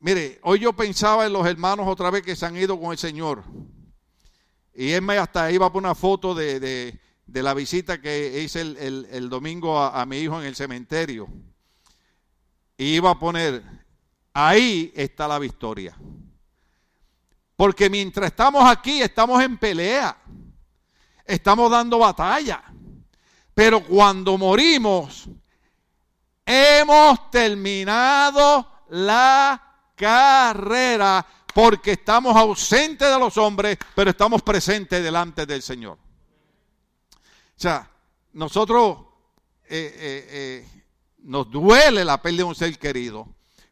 Mire, 0.00 0.38
hoy 0.42 0.60
yo 0.60 0.72
pensaba 0.74 1.26
en 1.26 1.32
los 1.32 1.46
hermanos 1.46 1.86
otra 1.88 2.10
vez 2.10 2.22
que 2.22 2.36
se 2.36 2.44
han 2.44 2.56
ido 2.56 2.78
con 2.78 2.92
el 2.92 2.98
Señor. 2.98 3.42
Y 4.74 4.92
él 4.92 5.02
me 5.02 5.16
hasta 5.16 5.50
iba 5.50 5.72
por 5.72 5.82
una 5.82 5.94
foto 5.94 6.34
de, 6.34 7.00
la 7.26 7.54
visita 7.54 8.00
que 8.00 8.42
hice 8.42 8.60
el, 8.60 9.28
domingo 9.30 9.78
a, 9.78 10.00
a, 10.00 10.06
mi 10.06 10.18
hijo 10.18 10.38
en 10.40 10.46
el 10.46 10.54
cementerio. 10.54 11.28
Y 12.76 12.96
iba 12.96 13.10
a 13.10 13.18
poner, 13.18 13.62
ahí 14.34 14.92
está 14.94 15.26
la 15.26 15.38
victoria. 15.38 15.96
Porque 17.56 17.88
mientras 17.88 18.26
estamos 18.26 18.68
aquí, 18.68 19.00
estamos 19.00 19.42
en 19.42 19.56
pelea. 19.56 20.14
Estamos 21.24 21.70
dando 21.70 21.98
batalla. 21.98 22.62
Pero 23.54 23.82
cuando 23.82 24.36
morimos, 24.36 25.26
hemos 26.44 27.30
terminado 27.30 28.84
la 28.90 29.65
carrera 29.96 31.26
porque 31.56 31.92
estamos 31.92 32.36
ausentes 32.36 33.08
de 33.08 33.18
los 33.18 33.38
hombres, 33.38 33.78
pero 33.94 34.10
estamos 34.10 34.42
presentes 34.42 35.02
delante 35.02 35.46
del 35.46 35.62
Señor. 35.62 35.96
O 37.14 37.58
sea, 37.58 37.90
nosotros 38.34 38.98
eh, 39.64 39.96
eh, 39.96 40.28
eh, 40.30 40.82
nos 41.22 41.50
duele 41.50 42.04
la 42.04 42.20
pérdida 42.20 42.42
de 42.42 42.48
un 42.50 42.54
ser 42.54 42.78
querido, 42.78 43.26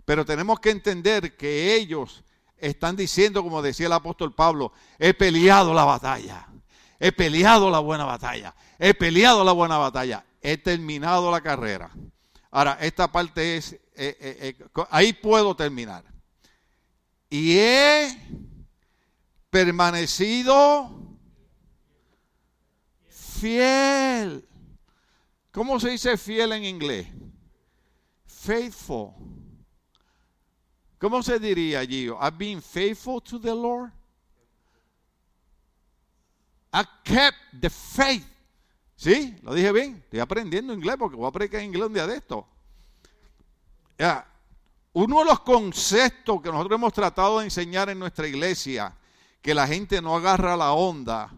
pero 0.06 0.24
tenemos 0.24 0.60
que 0.60 0.70
entender 0.70 1.36
que 1.36 1.74
ellos 1.74 2.24
están 2.56 2.96
diciendo, 2.96 3.42
como 3.42 3.60
decía 3.60 3.84
el 3.84 3.92
apóstol 3.92 4.34
Pablo, 4.34 4.72
he 4.98 5.12
peleado 5.12 5.74
la 5.74 5.84
batalla, 5.84 6.48
he 6.98 7.12
peleado 7.12 7.70
la 7.70 7.80
buena 7.80 8.06
batalla, 8.06 8.54
he 8.78 8.94
peleado 8.94 9.44
la 9.44 9.52
buena 9.52 9.76
batalla, 9.76 10.24
he 10.40 10.56
terminado 10.56 11.30
la 11.30 11.42
carrera. 11.42 11.90
Ahora, 12.50 12.78
esta 12.80 13.12
parte 13.12 13.58
es, 13.58 13.76
ahí 14.88 15.12
puedo 15.12 15.54
terminar. 15.54 16.13
Y 17.34 17.58
he 17.58 18.16
permanecido 19.50 21.18
fiel. 23.08 24.48
¿Cómo 25.50 25.80
se 25.80 25.90
dice 25.90 26.16
fiel 26.16 26.52
en 26.52 26.64
inglés? 26.64 27.08
Faithful. 28.24 29.14
¿Cómo 31.00 31.24
se 31.24 31.40
diría 31.40 31.80
allí? 31.80 32.06
I've 32.06 32.38
been 32.38 32.62
faithful 32.62 33.20
to 33.22 33.40
the 33.40 33.52
Lord. 33.52 33.90
I 36.72 36.84
kept 37.02 37.36
the 37.60 37.68
faith. 37.68 38.24
¿Sí? 38.94 39.34
¿Lo 39.42 39.54
dije 39.54 39.72
bien? 39.72 39.96
Estoy 40.04 40.20
aprendiendo 40.20 40.72
inglés 40.72 40.94
porque 40.96 41.16
voy 41.16 41.24
a 41.24 41.30
aprender 41.30 41.64
inglés 41.64 41.88
un 41.88 41.94
día 41.94 42.06
de 42.06 42.14
esto. 42.14 42.46
Ya, 43.98 44.24
uno 44.94 45.18
de 45.18 45.24
los 45.24 45.40
conceptos 45.40 46.40
que 46.40 46.50
nosotros 46.50 46.78
hemos 46.78 46.92
tratado 46.92 47.38
de 47.38 47.44
enseñar 47.44 47.90
en 47.90 47.98
nuestra 47.98 48.28
iglesia, 48.28 48.96
que 49.42 49.52
la 49.52 49.66
gente 49.66 50.00
no 50.00 50.16
agarra 50.16 50.56
la 50.56 50.72
onda, 50.72 51.30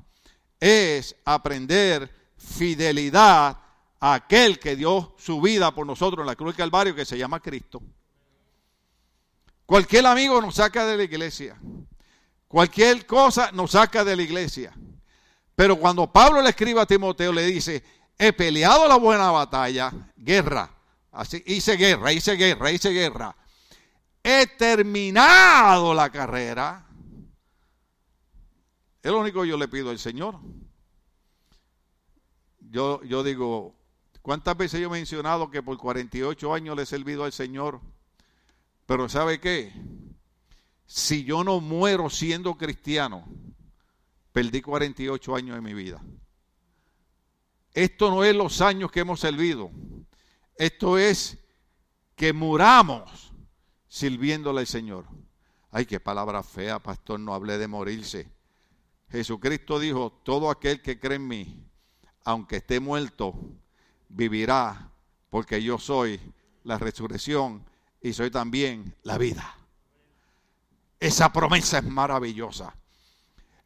es 0.60 1.16
aprender 1.24 2.14
fidelidad 2.36 3.58
a 3.98 4.14
aquel 4.14 4.58
que 4.58 4.76
dio 4.76 5.14
su 5.18 5.40
vida 5.40 5.74
por 5.74 5.86
nosotros 5.86 6.20
en 6.20 6.26
la 6.26 6.36
cruz 6.36 6.48
del 6.48 6.64
Calvario, 6.64 6.94
que 6.94 7.06
se 7.06 7.16
llama 7.16 7.40
Cristo. 7.40 7.82
Cualquier 9.64 10.06
amigo 10.06 10.40
nos 10.40 10.56
saca 10.56 10.86
de 10.86 10.98
la 10.98 11.04
iglesia. 11.04 11.58
Cualquier 12.46 13.06
cosa 13.06 13.50
nos 13.52 13.70
saca 13.72 14.04
de 14.04 14.16
la 14.16 14.22
iglesia. 14.22 14.72
Pero 15.54 15.76
cuando 15.76 16.12
Pablo 16.12 16.42
le 16.42 16.50
escribe 16.50 16.80
a 16.80 16.86
Timoteo, 16.86 17.32
le 17.32 17.46
dice, 17.46 17.82
he 18.18 18.34
peleado 18.34 18.86
la 18.86 18.96
buena 18.96 19.30
batalla, 19.30 19.90
guerra. 20.14 20.70
Así, 21.10 21.42
hice 21.46 21.76
guerra, 21.76 22.12
hice 22.12 22.34
guerra, 22.34 22.70
hice 22.70 22.90
guerra. 22.90 23.34
He 24.28 24.46
terminado 24.48 25.94
la 25.94 26.10
carrera. 26.10 26.84
Es 29.02 29.12
lo 29.12 29.20
único 29.20 29.42
que 29.42 29.48
yo 29.48 29.56
le 29.56 29.68
pido 29.68 29.90
al 29.90 30.00
Señor. 30.00 30.40
Yo, 32.58 33.02
yo 33.04 33.22
digo, 33.22 33.76
¿Cuántas 34.26 34.56
veces 34.56 34.80
yo 34.80 34.88
he 34.88 34.90
mencionado 34.90 35.52
que 35.52 35.62
por 35.62 35.78
48 35.78 36.52
años 36.52 36.74
le 36.74 36.82
he 36.82 36.86
servido 36.86 37.22
al 37.22 37.32
Señor? 37.32 37.80
Pero 38.84 39.08
¿sabe 39.08 39.38
qué? 39.38 39.72
Si 40.84 41.22
yo 41.22 41.44
no 41.44 41.60
muero 41.60 42.10
siendo 42.10 42.56
cristiano, 42.56 43.24
perdí 44.32 44.62
48 44.62 45.36
años 45.36 45.54
de 45.54 45.60
mi 45.62 45.74
vida. 45.74 46.02
Esto 47.72 48.10
no 48.10 48.24
es 48.24 48.34
los 48.34 48.60
años 48.60 48.90
que 48.90 48.98
hemos 48.98 49.20
servido. 49.20 49.70
Esto 50.56 50.98
es 50.98 51.38
que 52.16 52.32
muramos 52.32 53.25
sirviéndole 53.96 54.60
al 54.60 54.66
Señor. 54.66 55.06
Ay, 55.70 55.86
qué 55.86 56.00
palabra 56.00 56.42
fea, 56.42 56.78
pastor, 56.78 57.18
no 57.18 57.32
hablé 57.32 57.56
de 57.56 57.66
morirse. 57.66 58.30
Jesucristo 59.10 59.78
dijo, 59.78 60.20
todo 60.22 60.50
aquel 60.50 60.82
que 60.82 61.00
cree 61.00 61.16
en 61.16 61.26
mí, 61.26 61.66
aunque 62.22 62.56
esté 62.56 62.78
muerto, 62.78 63.34
vivirá, 64.10 64.92
porque 65.30 65.62
yo 65.62 65.78
soy 65.78 66.20
la 66.64 66.76
resurrección 66.76 67.64
y 68.02 68.12
soy 68.12 68.30
también 68.30 68.94
la 69.02 69.16
vida. 69.16 69.56
Esa 71.00 71.32
promesa 71.32 71.78
es 71.78 71.84
maravillosa. 71.84 72.76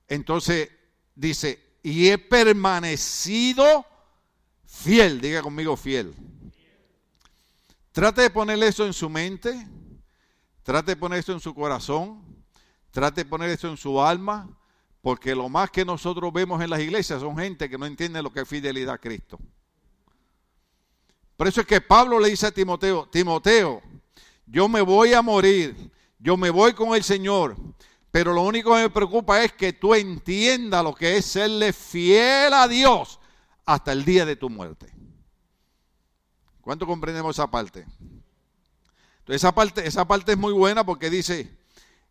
Entonces 0.07 0.71
dice, 1.17 1.79
y 1.83 2.07
he 2.07 2.19
permanecido 2.19 3.85
fiel, 4.65 5.21
diga 5.21 5.43
conmigo 5.43 5.77
fiel. 5.77 6.15
Trate 7.91 8.23
de 8.23 8.31
poner 8.31 8.63
eso 8.63 8.87
en 8.87 8.93
su 8.93 9.11
mente, 9.11 9.67
trate 10.63 10.93
de 10.93 10.97
poner 10.97 11.19
eso 11.19 11.33
en 11.33 11.41
su 11.41 11.55
corazón, 11.55 12.23
trate 12.91 13.25
de 13.25 13.31
poner 13.31 13.51
eso 13.51 13.69
en 13.69 13.77
su 13.77 14.01
alma, 14.01 14.49
porque 15.03 15.35
lo 15.35 15.49
más 15.49 15.71
que 15.71 15.85
nosotros 15.85 16.33
vemos 16.33 16.63
en 16.63 16.71
las 16.71 16.81
iglesias 16.81 17.21
son 17.21 17.37
gente 17.37 17.69
que 17.69 17.79
no 17.79 17.87
entiende 17.87 18.23
lo 18.23 18.33
que 18.33 18.41
es 18.41 18.49
fidelidad 18.49 18.95
a 18.95 18.99
Cristo. 18.99 19.39
Por 21.37 21.49
eso 21.49 21.63
es 21.63 21.67
que 21.67 21.81
Pablo 21.81 22.21
le 22.21 22.29
dice 22.29 22.47
a 22.47 22.53
Timoteo, 22.53 23.09
Timoteo, 23.09 23.83
yo 24.45 24.69
me 24.69 24.83
voy 24.83 25.15
a 25.15 25.23
morir, 25.23 25.91
yo 26.19 26.37
me 26.37 26.51
voy 26.51 26.75
con 26.75 26.95
el 26.95 27.03
Señor, 27.03 27.57
pero 28.11 28.35
lo 28.35 28.43
único 28.43 28.75
que 28.75 28.83
me 28.83 28.91
preocupa 28.91 29.43
es 29.43 29.53
que 29.53 29.73
tú 29.73 29.95
entiendas 29.95 30.85
lo 30.85 30.95
que 30.95 31.17
es 31.17 31.25
serle 31.25 31.73
fiel 31.73 32.53
a 32.53 32.69
Dios 32.69 33.21
hasta 33.65 33.93
el 33.93 34.05
día 34.05 34.27
de 34.27 34.37
tu 34.37 34.51
muerte. 34.51 34.93
¿Cuánto 36.61 36.87
comprendemos 36.87 37.37
esa 37.37 37.51
parte? 37.51 37.87
Esa 39.31 39.53
parte, 39.53 39.87
esa 39.87 40.07
parte 40.07 40.33
es 40.33 40.39
muy 40.39 40.53
buena 40.53 40.85
porque 40.85 41.09
dice, 41.09 41.57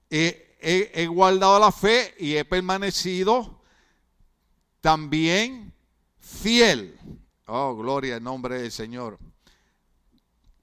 he, 0.09 1.07
guardado 1.07 1.59
la 1.59 1.71
fe 1.71 2.15
y 2.17 2.35
he 2.35 2.45
permanecido 2.45 3.61
también 4.81 5.73
fiel. 6.19 6.97
Oh, 7.45 7.75
gloria 7.75 8.15
al 8.15 8.23
nombre 8.23 8.61
del 8.61 8.71
Señor. 8.71 9.19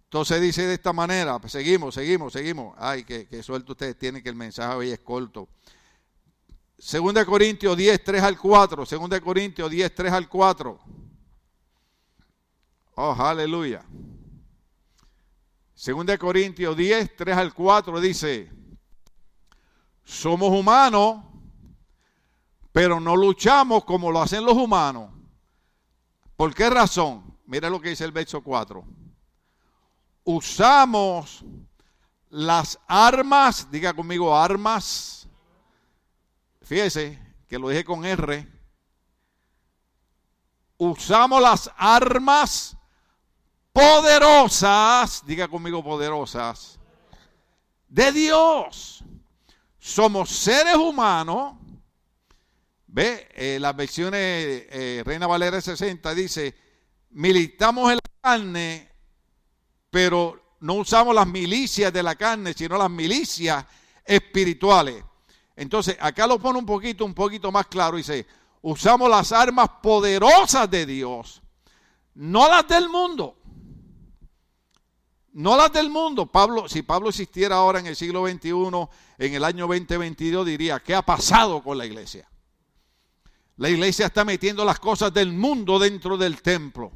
Entonces 0.04 0.40
dice 0.40 0.66
de 0.66 0.75
esta 0.75 0.92
manera, 0.92 1.38
pues 1.38 1.52
seguimos, 1.52 1.94
seguimos, 1.94 2.32
seguimos. 2.32 2.75
Ay, 2.78 3.04
que, 3.04 3.26
que 3.26 3.42
suelto 3.42 3.72
ustedes 3.72 3.98
tienen 3.98 4.22
que 4.22 4.30
el 4.30 4.36
mensaje 4.36 4.75
hoy 4.75 4.90
es 4.90 5.00
corto. 5.00 5.48
Segunda 6.78 7.25
Corintios 7.26 7.76
10, 7.76 8.04
3 8.04 8.22
al 8.22 8.38
4. 8.38 8.86
Segunda 8.86 9.20
Corintios 9.20 9.70
10, 9.70 9.94
3 9.94 10.12
al 10.12 10.28
4. 10.28 10.78
Oh, 12.94 13.12
aleluya. 13.18 13.84
Segunda 15.76 16.16
Corintios 16.16 16.75
10, 16.75 17.16
3 17.16 17.37
al 17.37 17.52
4 17.52 18.00
dice, 18.00 18.50
somos 20.02 20.49
humanos, 20.49 21.23
pero 22.73 22.99
no 22.99 23.14
luchamos 23.14 23.85
como 23.85 24.11
lo 24.11 24.23
hacen 24.23 24.42
los 24.42 24.54
humanos. 24.54 25.12
¿Por 26.35 26.54
qué 26.54 26.71
razón? 26.71 27.38
Mira 27.45 27.68
lo 27.68 27.78
que 27.78 27.90
dice 27.90 28.06
el 28.06 28.12
verso 28.12 28.42
4. 28.42 28.83
Usamos 30.25 31.45
las 32.30 32.78
armas, 32.88 33.71
diga 33.71 33.92
conmigo 33.92 34.35
armas. 34.35 35.28
Fíjese 36.62 37.21
que 37.49 37.59
lo 37.59 37.68
dije 37.68 37.85
con 37.85 38.02
R. 38.06 38.50
Usamos 40.78 41.43
las 41.43 41.71
armas 41.76 42.75
poderosas, 43.76 45.23
diga 45.26 45.49
conmigo 45.49 45.84
poderosas, 45.84 46.78
de 47.86 48.10
Dios 48.10 49.04
somos 49.78 50.30
seres 50.30 50.76
humanos. 50.76 51.56
Ve, 52.86 53.28
eh, 53.34 53.58
las 53.60 53.76
versiones 53.76 54.65
eh, 54.71 55.02
Reina 55.04 55.26
Valera 55.26 55.60
60 55.60 56.15
dice, 56.15 56.54
militamos 57.10 57.91
en 57.91 57.97
la 57.97 58.21
carne, 58.23 58.89
pero 59.91 60.56
no 60.60 60.73
usamos 60.75 61.15
las 61.15 61.26
milicias 61.26 61.93
de 61.93 62.02
la 62.02 62.15
carne, 62.15 62.54
sino 62.54 62.78
las 62.78 62.89
milicias 62.89 63.62
espirituales. 64.06 65.04
Entonces, 65.54 65.99
acá 66.00 66.26
lo 66.26 66.39
pone 66.39 66.58
un 66.58 66.67
poquito, 66.67 67.04
un 67.04 67.12
poquito 67.12 67.52
más 67.52 67.67
claro, 67.67 67.99
dice, 67.99 68.26
usamos 68.62 69.10
las 69.10 69.32
armas 69.32 69.69
poderosas 69.82 70.71
de 70.71 70.86
Dios, 70.86 71.43
no 72.15 72.49
las 72.49 72.67
del 72.67 72.89
mundo. 72.89 73.36
No 75.36 75.54
las 75.54 75.70
del 75.70 75.90
mundo. 75.90 76.25
Pablo, 76.25 76.66
si 76.66 76.80
Pablo 76.80 77.10
existiera 77.10 77.56
ahora 77.56 77.78
en 77.78 77.86
el 77.86 77.94
siglo 77.94 78.26
XXI, 78.26 78.88
en 79.18 79.34
el 79.34 79.44
año 79.44 79.66
2022, 79.66 80.46
diría, 80.46 80.80
¿qué 80.80 80.94
ha 80.94 81.02
pasado 81.02 81.62
con 81.62 81.76
la 81.76 81.84
iglesia? 81.84 82.26
La 83.58 83.68
iglesia 83.68 84.06
está 84.06 84.25
metiendo 84.25 84.64
las 84.64 84.80
cosas 84.80 85.12
del 85.12 85.34
mundo 85.34 85.78
dentro 85.78 86.16
del 86.16 86.40
templo. 86.40 86.90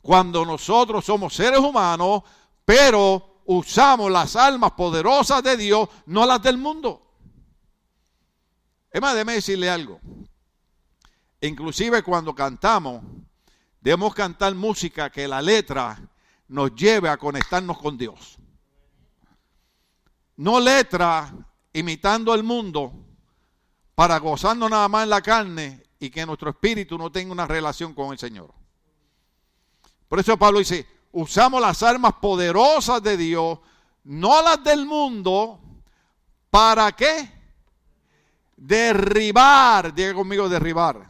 Cuando 0.00 0.46
nosotros 0.46 1.04
somos 1.04 1.34
seres 1.34 1.58
humanos, 1.58 2.22
pero 2.64 3.42
usamos 3.46 4.12
las 4.12 4.36
almas 4.36 4.70
poderosas 4.72 5.42
de 5.42 5.56
Dios, 5.56 5.88
no 6.06 6.24
las 6.24 6.40
del 6.40 6.58
mundo. 6.58 7.02
Es 8.92 9.02
más, 9.02 9.14
déjeme 9.14 9.32
decirle 9.32 9.68
algo. 9.68 9.98
Inclusive 11.40 12.04
cuando 12.04 12.32
cantamos, 12.32 13.02
debemos 13.80 14.14
cantar 14.14 14.54
música 14.54 15.10
que 15.10 15.26
la 15.26 15.42
letra 15.42 16.11
nos 16.48 16.74
lleve 16.74 17.08
a 17.08 17.16
conectarnos 17.16 17.78
con 17.78 17.96
Dios. 17.96 18.38
No 20.36 20.60
letra 20.60 21.32
imitando 21.72 22.32
al 22.32 22.42
mundo 22.42 22.92
para 23.94 24.18
gozarnos 24.18 24.70
nada 24.70 24.88
más 24.88 25.04
en 25.04 25.10
la 25.10 25.22
carne 25.22 25.82
y 25.98 26.10
que 26.10 26.26
nuestro 26.26 26.50
espíritu 26.50 26.98
no 26.98 27.10
tenga 27.12 27.32
una 27.32 27.46
relación 27.46 27.94
con 27.94 28.12
el 28.12 28.18
Señor. 28.18 28.52
Por 30.08 30.18
eso 30.18 30.36
Pablo 30.36 30.58
dice, 30.58 30.86
usamos 31.12 31.60
las 31.60 31.82
armas 31.82 32.14
poderosas 32.20 33.02
de 33.02 33.16
Dios, 33.16 33.58
no 34.04 34.42
las 34.42 34.62
del 34.64 34.84
mundo, 34.84 35.60
¿para 36.50 36.92
qué? 36.92 37.30
Derribar, 38.56 39.94
diga 39.94 40.12
conmigo 40.14 40.48
derribar, 40.48 41.08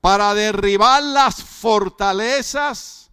para 0.00 0.32
derribar 0.34 1.02
las 1.02 1.42
fortalezas 1.42 3.09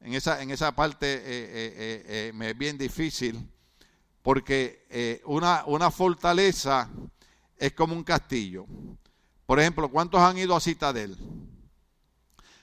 en 0.00 0.14
esa, 0.14 0.42
en 0.42 0.50
esa 0.50 0.74
parte 0.74 1.06
eh, 1.06 1.20
eh, 1.24 2.04
eh, 2.06 2.32
me 2.34 2.50
es 2.50 2.58
bien 2.58 2.78
difícil, 2.78 3.48
porque 4.22 5.20
una, 5.24 5.64
una 5.66 5.90
fortaleza 5.90 6.88
es 7.56 7.72
como 7.72 7.94
un 7.94 8.04
castillo. 8.04 8.66
Por 9.46 9.60
ejemplo, 9.60 9.88
¿cuántos 9.88 10.20
han 10.20 10.38
ido 10.38 10.54
a 10.54 10.60
Citadel? 10.60 11.16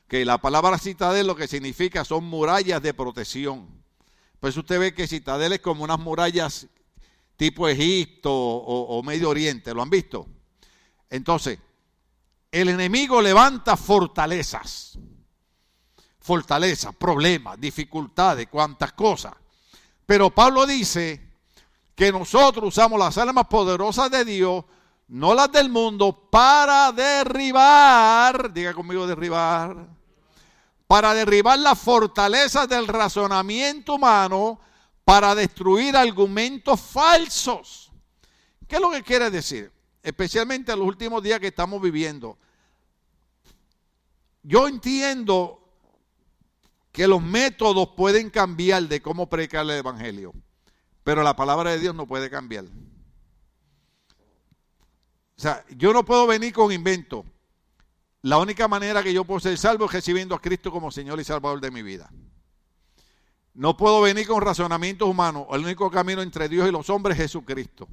Que 0.08 0.24
la 0.24 0.38
palabra 0.38 0.78
Citadel 0.78 1.28
lo 1.28 1.36
que 1.36 1.48
significa 1.48 2.06
son 2.06 2.24
murallas 2.26 2.82
de 2.82 2.94
protección. 2.94 3.68
Pues 4.40 4.56
usted 4.56 4.80
ve 4.80 4.94
que 4.94 5.08
Citadel 5.08 5.54
es 5.54 5.60
como 5.60 5.84
unas 5.84 6.00
murallas 6.00 6.68
tipo 7.36 7.68
Egipto 7.68 8.32
o 8.32 9.04
Medio 9.04 9.30
Oriente, 9.30 9.74
¿lo 9.74 9.82
han 9.82 9.90
visto? 9.90 10.28
Entonces, 11.10 11.60
el 12.52 12.70
enemigo 12.70 13.22
levanta 13.22 13.78
fortalezas 13.78 14.98
fortaleza, 16.28 16.92
problemas, 16.92 17.58
dificultades, 17.58 18.48
cuantas 18.48 18.92
cosas. 18.92 19.34
Pero 20.06 20.30
Pablo 20.30 20.66
dice 20.66 21.22
que 21.96 22.12
nosotros 22.12 22.68
usamos 22.68 23.00
las 23.00 23.18
armas 23.18 23.48
poderosas 23.48 24.12
de 24.12 24.26
Dios, 24.26 24.66
no 25.08 25.34
las 25.34 25.50
del 25.54 25.70
mundo, 25.70 26.28
para 26.30 26.92
derribar, 26.92 28.52
diga 28.52 28.74
conmigo 28.74 29.08
derribar, 29.08 29.88
para 30.86 31.14
derribar 31.14 31.60
las 31.60 31.80
fortalezas 31.80 32.68
del 32.68 32.88
razonamiento 32.88 33.96
humano, 33.96 34.60
para 35.06 35.34
destruir 35.34 35.96
argumentos 35.96 36.82
falsos. 36.82 37.90
¿Qué 38.68 38.76
es 38.76 38.82
lo 38.82 38.92
que 38.92 39.02
quiere 39.02 39.32
decir? 39.32 39.72
Especialmente 40.04 40.74
en 40.74 40.80
los 40.80 40.88
últimos 40.90 41.24
días 41.24 41.40
que 41.40 41.48
estamos 41.48 41.82
viviendo. 41.82 42.38
Yo 44.44 44.68
entiendo 44.68 45.67
que 46.98 47.08
los 47.08 47.22
métodos 47.22 47.90
pueden 47.90 48.32
cambiar 48.32 48.82
de 48.88 49.04
cómo 49.04 49.30
predicar 49.30 49.64
el 49.64 49.70
Evangelio, 49.70 50.34
pero 51.04 51.22
la 51.22 51.36
palabra 51.36 51.70
de 51.70 51.78
Dios 51.78 51.94
no 51.94 52.08
puede 52.08 52.28
cambiar. 52.28 52.66
O 54.16 55.40
sea, 55.40 55.64
yo 55.76 55.94
no 55.94 56.04
puedo 56.04 56.26
venir 56.26 56.52
con 56.52 56.72
invento. 56.72 57.24
La 58.24 58.40
única 58.40 58.68
manera 58.68 59.04
que 59.04 59.14
yo 59.14 59.26
puedo 59.26 59.40
ser 59.40 59.60
salvo 59.60 59.86
es 59.86 59.92
recibiendo 59.92 60.34
a 60.34 60.42
Cristo 60.42 60.72
como 60.72 60.90
Señor 60.90 61.20
y 61.20 61.24
Salvador 61.24 61.62
de 61.62 61.70
mi 61.70 61.84
vida. 61.84 62.10
No 63.54 63.78
puedo 63.78 64.02
venir 64.02 64.26
con 64.26 64.42
razonamientos 64.42 65.08
humanos. 65.08 65.46
El 65.52 65.66
único 65.66 65.92
camino 65.92 66.24
entre 66.24 66.50
Dios 66.50 66.68
y 66.68 66.72
los 66.72 66.90
hombres 66.90 67.16
es 67.20 67.26
Jesucristo. 67.26 67.88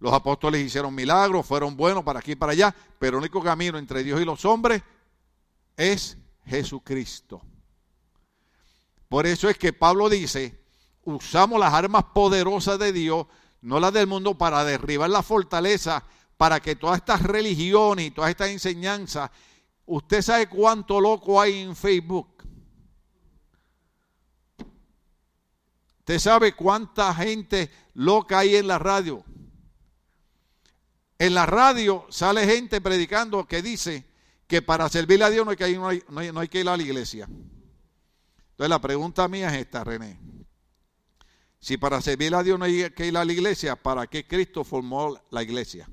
Los 0.00 0.14
apóstoles 0.14 0.64
hicieron 0.64 0.94
milagros, 0.94 1.44
fueron 1.44 1.76
buenos 1.76 2.02
para 2.02 2.20
aquí 2.20 2.32
y 2.32 2.36
para 2.36 2.52
allá, 2.52 2.74
pero 2.98 3.18
el 3.18 3.24
único 3.24 3.42
camino 3.42 3.76
entre 3.76 4.02
Dios 4.02 4.22
y 4.22 4.24
los 4.24 4.46
hombres 4.46 4.82
es 5.76 6.16
Jesucristo. 6.46 7.42
Por 9.08 9.26
eso 9.26 9.48
es 9.48 9.56
que 9.56 9.72
Pablo 9.72 10.08
dice, 10.08 10.60
usamos 11.04 11.58
las 11.58 11.72
armas 11.72 12.04
poderosas 12.14 12.78
de 12.78 12.92
Dios, 12.92 13.26
no 13.62 13.80
las 13.80 13.92
del 13.92 14.06
mundo, 14.06 14.36
para 14.36 14.64
derribar 14.64 15.10
la 15.10 15.22
fortaleza, 15.22 16.04
para 16.36 16.60
que 16.60 16.76
todas 16.76 16.98
estas 16.98 17.22
religiones 17.22 18.06
y 18.06 18.10
todas 18.10 18.30
estas 18.30 18.50
enseñanzas, 18.50 19.30
usted 19.86 20.22
sabe 20.22 20.48
cuánto 20.48 21.00
loco 21.00 21.40
hay 21.40 21.58
en 21.58 21.74
Facebook. 21.74 22.28
Usted 25.98 26.18
sabe 26.20 26.54
cuánta 26.54 27.14
gente 27.14 27.70
loca 27.94 28.38
hay 28.38 28.56
en 28.56 28.66
la 28.66 28.78
radio. 28.78 29.24
En 31.18 31.34
la 31.34 31.46
radio 31.46 32.06
sale 32.10 32.46
gente 32.46 32.80
predicando 32.80 33.46
que 33.46 33.60
dice 33.60 34.06
que 34.46 34.62
para 34.62 34.88
servirle 34.88 35.24
a 35.24 35.30
Dios 35.30 35.44
no 35.44 35.50
hay 35.50 35.56
que 35.56 35.68
ir, 35.68 35.78
no 35.78 36.40
hay, 36.40 36.48
que 36.48 36.60
ir 36.60 36.68
a 36.68 36.76
la 36.76 36.82
iglesia. 36.82 37.28
Entonces 38.58 38.70
la 38.70 38.80
pregunta 38.80 39.28
mía 39.28 39.54
es 39.54 39.60
esta, 39.60 39.84
René. 39.84 40.18
Si 41.60 41.76
para 41.76 42.00
servirle 42.00 42.38
a 42.38 42.42
Dios 42.42 42.58
no 42.58 42.64
hay 42.64 42.90
que 42.90 43.06
ir 43.06 43.16
a 43.16 43.24
la 43.24 43.32
iglesia, 43.32 43.76
¿para 43.76 44.08
qué 44.08 44.26
Cristo 44.26 44.64
formó 44.64 45.16
la 45.30 45.44
iglesia? 45.44 45.88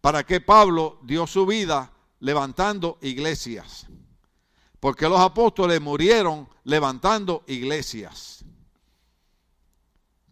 ¿Para 0.00 0.26
qué 0.26 0.40
Pablo 0.40 0.98
dio 1.04 1.28
su 1.28 1.46
vida 1.46 1.92
levantando 2.18 2.98
iglesias? 3.02 3.86
Porque 4.80 5.08
los 5.08 5.20
apóstoles 5.20 5.80
murieron 5.80 6.48
levantando 6.64 7.44
iglesias. 7.46 8.44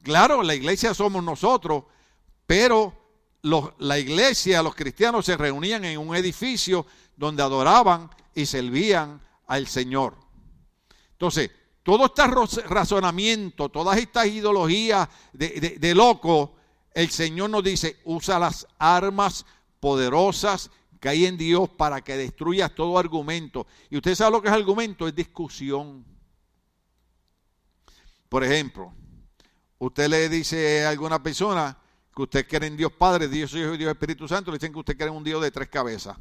Claro, 0.03 0.43
la 0.43 0.57
iglesia 0.57 0.93
somos 0.93 1.23
nosotros, 1.23 1.85
pero 2.47 2.93
la 3.79 3.97
iglesia, 3.97 4.61
los 4.61 4.75
cristianos 4.75 5.25
se 5.25 5.37
reunían 5.37 5.85
en 5.85 6.01
un 6.01 6.17
edificio 6.17 6.85
donde 7.17 7.45
adoraban 7.45 8.11
y 8.35 8.45
servían 8.45 9.23
al 9.47 9.69
Señor. 9.69 10.27
Entonces, 11.19 11.51
todo 11.83 12.07
este 12.07 12.23
razonamiento, 12.69 13.69
todas 13.71 13.99
estas 13.99 14.27
ideologías 14.27 15.09
de, 15.33 15.93
loco, 15.97 16.55
el 16.95 17.11
Señor 17.11 17.51
nos 17.51 17.65
dice, 17.65 17.97
usa 18.05 18.39
las 18.39 18.69
armas 18.79 19.45
poderosas 19.81 20.71
que 21.01 21.09
hay 21.09 21.27
en 21.27 21.37
Dios 21.37 21.71
para 21.71 22.03
que 22.03 22.17
destruyas 22.17 22.73
todo 22.73 22.99
argumento. 23.01 23.67
Y 23.91 23.97
usted 23.97 24.15
sabe 24.15 24.31
lo 24.31 24.41
que 24.41 24.47
es 24.47 24.55
argumento, 24.55 25.09
es 25.09 25.15
discusión. 25.15 26.05
Por 28.29 28.45
ejemplo, 28.45 28.95
usted 29.79 30.09
le 30.09 30.29
dice 30.29 30.87
a 30.87 30.91
alguna 30.91 31.21
persona 31.21 31.77
que 32.15 32.23
usted 32.23 32.47
cree 32.47 32.69
en 32.69 32.77
Dios 32.77 32.93
Padre, 32.93 33.27
Dios 33.27 33.53
Hijo 33.55 33.75
y 33.75 33.79
Dios 33.79 33.91
Espíritu 33.91 34.29
Santo, 34.29 34.53
le 34.53 34.59
dicen 34.59 34.73
que 34.73 34.79
usted 34.79 34.97
cree 34.97 35.09
en 35.09 35.17
un 35.17 35.25
Dios 35.25 35.43
de 35.43 35.51
tres 35.51 35.69
cabezas. 35.69 36.17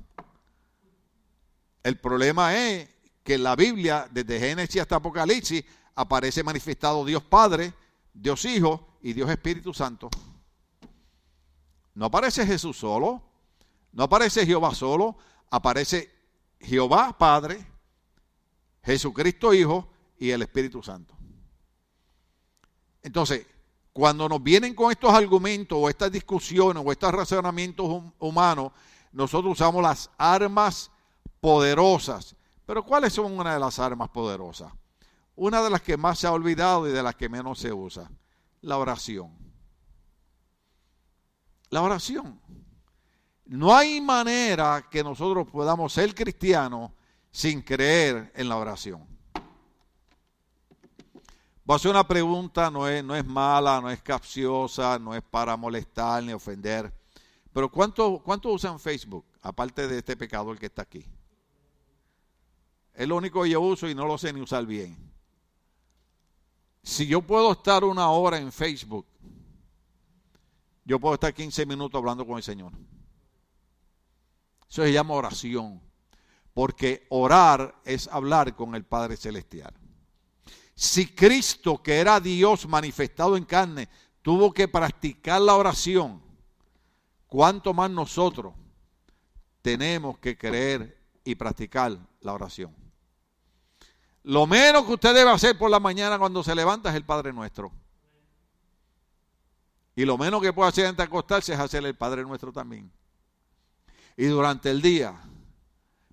El 1.84 2.00
problema 2.00 2.58
es 2.58 2.97
que 3.28 3.34
en 3.34 3.44
la 3.44 3.58
Biblia, 3.58 4.08
desde 4.10 4.40
Génesis 4.40 4.80
hasta 4.80 4.96
Apocalipsis, 4.96 5.62
aparece 5.96 6.44
manifestado 6.44 7.04
Dios 7.04 7.22
Padre, 7.24 7.74
Dios 8.14 8.46
Hijo 8.46 9.00
y 9.02 9.12
Dios 9.12 9.30
Espíritu 9.30 9.74
Santo. 9.74 10.10
No 11.94 12.06
aparece 12.06 12.46
Jesús 12.46 12.78
solo, 12.78 13.22
no 13.92 14.04
aparece 14.04 14.46
Jehová 14.46 14.74
solo, 14.74 15.18
aparece 15.50 16.10
Jehová 16.62 17.18
Padre, 17.18 17.68
Jesucristo 18.82 19.54
Hijo 19.54 19.90
y 20.18 20.30
el 20.30 20.44
Espíritu 20.44 20.82
Santo. 20.82 21.14
Entonces, 23.04 23.46
cuando 23.92 24.30
nos 24.30 24.42
vienen 24.42 24.74
con 24.74 24.90
estos 24.90 25.14
argumentos 25.14 25.78
o 25.82 25.90
estas 25.90 26.14
discusiones 26.14 26.82
o 26.86 26.94
estos 26.94 27.14
razonamientos 27.14 28.04
humanos, 28.20 28.72
nosotros 29.12 29.52
usamos 29.52 29.84
las 29.84 30.10
armas 30.18 30.90
poderosas. 31.42 32.38
Pero 32.68 32.84
¿cuáles 32.84 33.14
son 33.14 33.40
una 33.40 33.54
de 33.54 33.60
las 33.62 33.80
armas 33.80 34.10
poderosas? 34.10 34.74
Una 35.38 35.64
de 35.64 35.70
las 35.70 35.82
que 35.82 35.96
más 35.96 36.20
se 36.20 36.28
ha 36.28 36.34
olvidado 36.34 36.86
y 36.86 36.92
de 36.92 37.02
las 37.02 37.16
que 37.16 37.30
menos 37.30 37.60
se 37.60 37.72
usa, 37.72 38.12
la 38.60 38.78
oración. 38.78 39.32
La 41.70 41.82
oración. 41.82 42.42
No 43.46 43.74
hay 43.74 44.02
manera 44.02 44.86
que 44.92 45.02
nosotros 45.02 45.48
podamos 45.50 45.94
ser 45.94 46.14
cristianos 46.14 46.92
sin 47.32 47.62
creer 47.62 48.34
en 48.36 48.50
la 48.50 48.58
oración. 48.58 49.08
Voy 51.64 51.74
a 51.74 51.76
hacer 51.78 51.92
una 51.92 52.06
pregunta, 52.06 52.70
no 52.70 52.86
es, 52.86 53.02
no 53.02 53.16
es 53.16 53.26
mala, 53.26 53.80
no 53.80 53.90
es 53.90 54.02
capciosa, 54.02 55.00
no 55.00 55.16
es 55.16 55.24
para 55.24 55.56
molestar 55.56 56.22
ni 56.22 56.34
ofender. 56.34 56.94
Pero 57.54 57.72
¿cuánto, 57.72 58.22
¿cuánto 58.26 58.50
usan 58.50 58.78
Facebook? 58.78 59.26
Aparte 59.42 59.88
de 59.88 60.00
este 60.00 60.18
pecador 60.18 60.60
que 60.60 60.66
está 60.66 60.82
aquí. 60.82 61.06
Es 62.98 63.08
lo 63.08 63.16
único 63.16 63.44
que 63.44 63.52
yo 63.52 63.62
uso 63.62 63.88
y 63.88 63.94
no 63.94 64.08
lo 64.08 64.18
sé 64.18 64.34
ni 64.34 64.42
usar 64.42 64.66
bien. 64.66 64.98
Si 66.82 67.06
yo 67.06 67.22
puedo 67.22 67.52
estar 67.52 67.84
una 67.84 68.10
hora 68.10 68.40
en 68.40 68.52
Facebook, 68.52 69.06
yo 70.84 71.00
puedo 71.00 71.14
estar 71.14 71.32
15 71.32 71.68
minutos 71.68 72.00
hablando 72.00 72.26
con 72.26 72.38
el 72.38 72.44
Señor. 72.44 72.72
Eso 74.68 74.82
se 74.82 74.92
llama 74.92 75.14
oración, 75.14 75.80
porque 76.56 77.06
orar 77.10 77.80
es 77.86 78.08
hablar 78.08 78.56
con 78.56 78.74
el 78.74 78.84
Padre 78.84 79.16
Celestial. 79.16 79.76
Si 80.74 81.14
Cristo, 81.14 81.84
que 81.84 81.98
era 81.98 82.20
Dios 82.20 82.68
manifestado 82.68 83.38
en 83.38 83.46
carne, 83.46 83.90
tuvo 84.24 84.52
que 84.52 84.68
practicar 84.68 85.40
la 85.40 85.56
oración, 85.56 86.20
¿cuánto 87.28 87.76
más 87.76 87.92
nosotros 87.92 88.56
tenemos 89.62 90.18
que 90.18 90.36
creer 90.36 91.00
y 91.24 91.36
practicar 91.36 91.96
la 92.22 92.34
oración? 92.34 92.87
Lo 94.28 94.46
menos 94.46 94.84
que 94.86 94.92
usted 94.92 95.16
debe 95.16 95.32
hacer 95.32 95.58
por 95.58 95.72
la 95.72 95.80
mañana 95.80 96.20
cuando 96.20 96.44
se 96.44 96.54
levanta 96.54 96.90
es 96.90 96.96
el 96.98 97.06
Padre 97.06 97.32
Nuestro. 97.32 97.72
Y 99.96 100.04
lo 100.04 100.18
menos 100.18 100.42
que 100.42 100.52
puede 100.52 100.68
hacer 100.68 100.86
antes 100.86 100.98
de 100.98 101.04
acostarse 101.04 101.54
es 101.54 101.60
hacer 101.60 101.86
el 101.86 101.96
Padre 101.96 102.24
Nuestro 102.24 102.52
también. 102.52 102.92
Y 104.18 104.26
durante 104.26 104.70
el 104.70 104.82
día, 104.82 105.18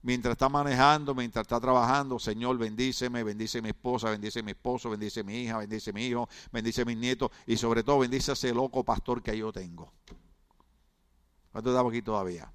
mientras 0.02 0.34
está 0.34 0.48
manejando, 0.48 1.12
mientras 1.12 1.42
está 1.42 1.58
trabajando, 1.58 2.20
Señor, 2.20 2.56
bendíceme, 2.56 3.24
bendice 3.24 3.60
mi 3.60 3.70
esposa, 3.70 4.10
bendice 4.10 4.44
mi 4.44 4.52
esposo, 4.52 4.90
bendice 4.90 5.24
mi 5.24 5.38
hija, 5.38 5.58
bendice 5.58 5.92
mi 5.92 6.06
hijo, 6.06 6.28
bendice 6.52 6.84
mis 6.84 6.96
nietos 6.96 7.32
y 7.48 7.56
sobre 7.56 7.82
todo 7.82 7.98
bendice 7.98 8.30
a 8.30 8.34
ese 8.34 8.54
loco 8.54 8.84
pastor 8.84 9.24
que 9.24 9.36
yo 9.36 9.52
tengo. 9.52 9.92
¿Cuánto 11.50 11.70
estamos 11.70 11.90
aquí 11.90 12.00
todavía? 12.00 12.48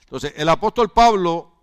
Entonces, 0.00 0.32
el 0.36 0.48
apóstol 0.48 0.90
Pablo 0.90 1.59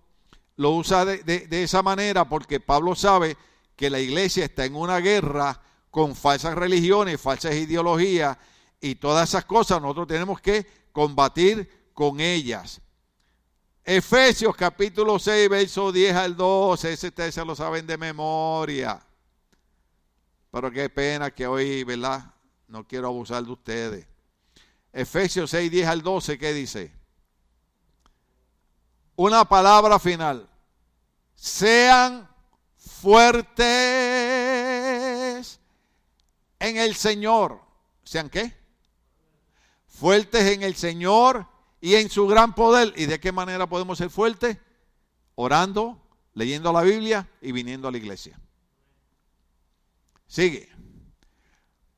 lo 0.58 0.72
usa 0.72 1.06
de, 1.06 1.48
esa 1.64 1.82
manera 1.82 2.28
porque 2.28 2.60
Pablo 2.60 2.96
sabe 2.96 3.38
que 3.76 3.90
la 3.90 4.00
iglesia 4.00 4.46
está 4.46 4.66
en 4.66 4.76
una 4.76 5.00
guerra 5.00 5.62
con 5.92 6.16
falsas 6.16 6.56
religiones, 6.56 7.22
falsas 7.22 7.56
ideologías 7.56 8.38
y 8.82 8.96
todas 8.96 9.30
esas 9.30 9.46
cosas 9.46 9.82
nosotros 9.82 10.08
tenemos 10.08 10.42
que 10.42 10.66
combatir 10.92 11.90
con 11.94 12.20
ellas. 12.20 12.82
Efesios 13.84 14.56
capítulo 14.56 15.18
6, 15.18 15.48
verso 15.50 15.92
10 15.92 16.16
al 16.16 16.36
12, 16.36 16.92
ese 16.92 17.08
ustedes 17.08 17.36
se 17.36 17.46
lo 17.46 17.56
saben 17.56 17.88
de 17.88 17.98
memoria. 17.98 19.00
Pero 20.52 20.72
qué 20.72 20.90
pena 20.90 21.32
que 21.32 21.46
hoy, 21.46 21.84
¿verdad? 21.84 22.34
No 22.68 22.86
quiero 22.86 23.08
abusar 23.08 23.44
de 23.46 23.52
ustedes. 23.52 24.08
Efesios 24.92 25.52
6, 25.52 25.70
10 25.70 25.88
al 25.88 26.02
12, 26.02 26.38
¿qué 26.38 26.54
dice? 26.54 26.97
Una 29.18 29.44
palabra 29.46 30.00
final. 30.00 30.48
Sean 31.34 32.30
fuertes 32.76 33.66
en 36.60 36.78
el 36.78 36.96
Señor. 36.96 37.60
¿Sean 38.04 38.30
qué? 38.30 38.56
Fuertes 39.88 40.44
en 40.54 40.62
el 40.62 40.76
Señor 40.76 41.48
y 41.82 41.96
en 41.96 42.12
su 42.12 42.28
gran 42.28 42.54
poder. 42.54 42.94
¿Y 42.96 43.08
de 43.08 43.20
qué 43.20 43.32
manera 43.32 43.68
podemos 43.68 43.98
ser 43.98 44.12
fuertes? 44.12 44.60
Orando, 45.34 46.00
leyendo 46.36 46.72
la 46.72 46.84
Biblia 46.84 47.28
y 47.42 47.52
viniendo 47.52 47.88
a 47.88 47.92
la 47.92 47.98
iglesia. 47.98 48.40
Sigue. 50.28 50.70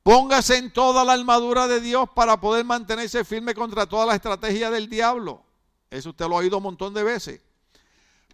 Póngase 0.02 0.56
en 0.56 0.72
toda 0.72 1.04
la 1.04 1.12
armadura 1.12 1.68
de 1.68 1.82
Dios 1.82 2.08
para 2.14 2.40
poder 2.40 2.64
mantenerse 2.64 3.26
firme 3.26 3.54
contra 3.54 3.84
toda 3.84 4.06
la 4.06 4.14
estrategia 4.14 4.70
del 4.70 4.88
diablo. 4.88 5.49
Eso 5.90 6.10
usted 6.10 6.26
lo 6.26 6.36
ha 6.36 6.38
oído 6.38 6.58
un 6.58 6.62
montón 6.62 6.94
de 6.94 7.02
veces. 7.02 7.40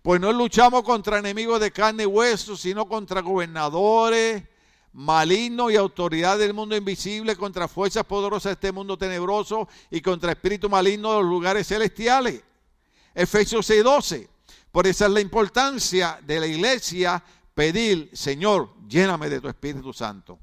Pues 0.02 0.20
no 0.20 0.32
luchamos 0.32 0.82
contra 0.82 1.18
enemigos 1.18 1.58
de 1.58 1.72
carne 1.72 2.04
y 2.04 2.06
hueso, 2.06 2.56
sino 2.56 2.86
contra 2.86 3.22
gobernadores, 3.22 4.44
maligno 4.92 5.70
y 5.70 5.76
autoridad 5.76 6.38
del 6.38 6.54
mundo 6.54 6.76
invisible 6.76 7.34
contra 7.34 7.66
fuerzas 7.66 8.04
poderosas 8.04 8.50
de 8.50 8.52
este 8.52 8.72
mundo 8.72 8.96
tenebroso 8.96 9.68
y 9.90 10.00
contra 10.00 10.32
espíritu 10.32 10.70
maligno 10.70 11.12
de 11.12 11.22
los 11.22 11.30
lugares 11.30 11.66
celestiales. 11.66 12.42
Efesios 13.14 13.68
6:12. 13.68 14.28
Por 14.70 14.86
eso 14.86 15.06
es 15.06 15.10
la 15.10 15.20
importancia 15.20 16.20
de 16.22 16.38
la 16.38 16.46
iglesia 16.46 17.22
pedir, 17.54 18.10
Señor, 18.12 18.68
lléname 18.86 19.30
de 19.30 19.40
tu 19.40 19.48
Espíritu 19.48 19.92
Santo. 19.92 20.38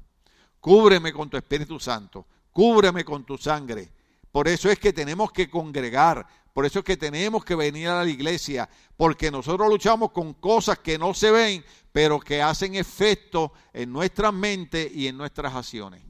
Cúbreme 0.60 1.12
con 1.12 1.30
tu 1.30 1.36
Espíritu 1.36 1.78
Santo. 1.78 2.26
Cúbreme 2.52 3.04
con 3.04 3.24
tu 3.24 3.38
sangre. 3.38 3.88
Por 4.34 4.48
eso 4.48 4.68
es 4.68 4.80
que 4.80 4.92
tenemos 4.92 5.30
que 5.30 5.48
congregar. 5.48 6.26
Por 6.52 6.66
eso 6.66 6.80
es 6.80 6.84
que 6.84 6.96
tenemos 6.96 7.44
que 7.44 7.54
venir 7.54 7.86
a 7.86 8.02
la 8.02 8.10
iglesia. 8.10 8.68
Porque 8.96 9.30
nosotros 9.30 9.68
luchamos 9.68 10.10
con 10.10 10.34
cosas 10.34 10.80
que 10.80 10.98
no 10.98 11.14
se 11.14 11.30
ven, 11.30 11.64
pero 11.92 12.18
que 12.18 12.42
hacen 12.42 12.74
efecto 12.74 13.52
en 13.72 13.92
nuestra 13.92 14.32
mente 14.32 14.90
y 14.92 15.06
en 15.06 15.16
nuestras 15.16 15.54
acciones. 15.54 16.02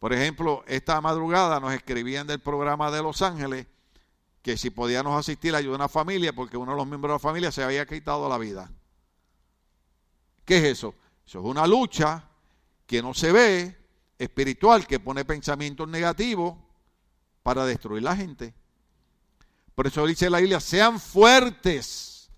Por 0.00 0.12
ejemplo, 0.12 0.64
esta 0.66 1.00
madrugada 1.00 1.60
nos 1.60 1.72
escribían 1.72 2.26
del 2.26 2.40
programa 2.40 2.90
de 2.90 3.04
Los 3.04 3.22
Ángeles 3.22 3.68
que 4.42 4.56
si 4.56 4.70
podíamos 4.70 5.16
asistir 5.16 5.54
a 5.54 5.58
ayudar 5.58 5.74
a 5.74 5.84
una 5.84 5.88
familia 5.88 6.32
porque 6.32 6.56
uno 6.56 6.72
de 6.72 6.78
los 6.78 6.88
miembros 6.88 7.10
de 7.10 7.14
la 7.14 7.20
familia 7.20 7.52
se 7.52 7.62
había 7.62 7.86
quitado 7.86 8.28
la 8.28 8.36
vida. 8.36 8.68
¿Qué 10.44 10.58
es 10.58 10.64
eso? 10.64 10.96
Eso 11.24 11.38
es 11.38 11.44
una 11.44 11.68
lucha 11.68 12.24
que 12.84 13.00
no 13.00 13.14
se 13.14 13.30
ve, 13.30 13.85
espiritual, 14.18 14.86
que 14.86 15.00
pone 15.00 15.24
pensamientos 15.24 15.88
negativos 15.88 16.56
para 17.42 17.64
destruir 17.64 18.02
la 18.02 18.16
gente. 18.16 18.54
Por 19.74 19.86
eso 19.86 20.06
dice 20.06 20.30
la 20.30 20.38
Biblia, 20.38 20.60
sean 20.60 20.98
fuertes 20.98 22.30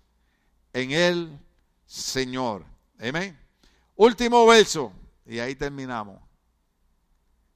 en 0.73 0.91
el 0.91 1.39
Señor. 1.85 2.65
Amén. 2.99 3.39
Último 3.95 4.45
verso, 4.45 4.93
y 5.25 5.39
ahí 5.39 5.55
terminamos. 5.55 6.19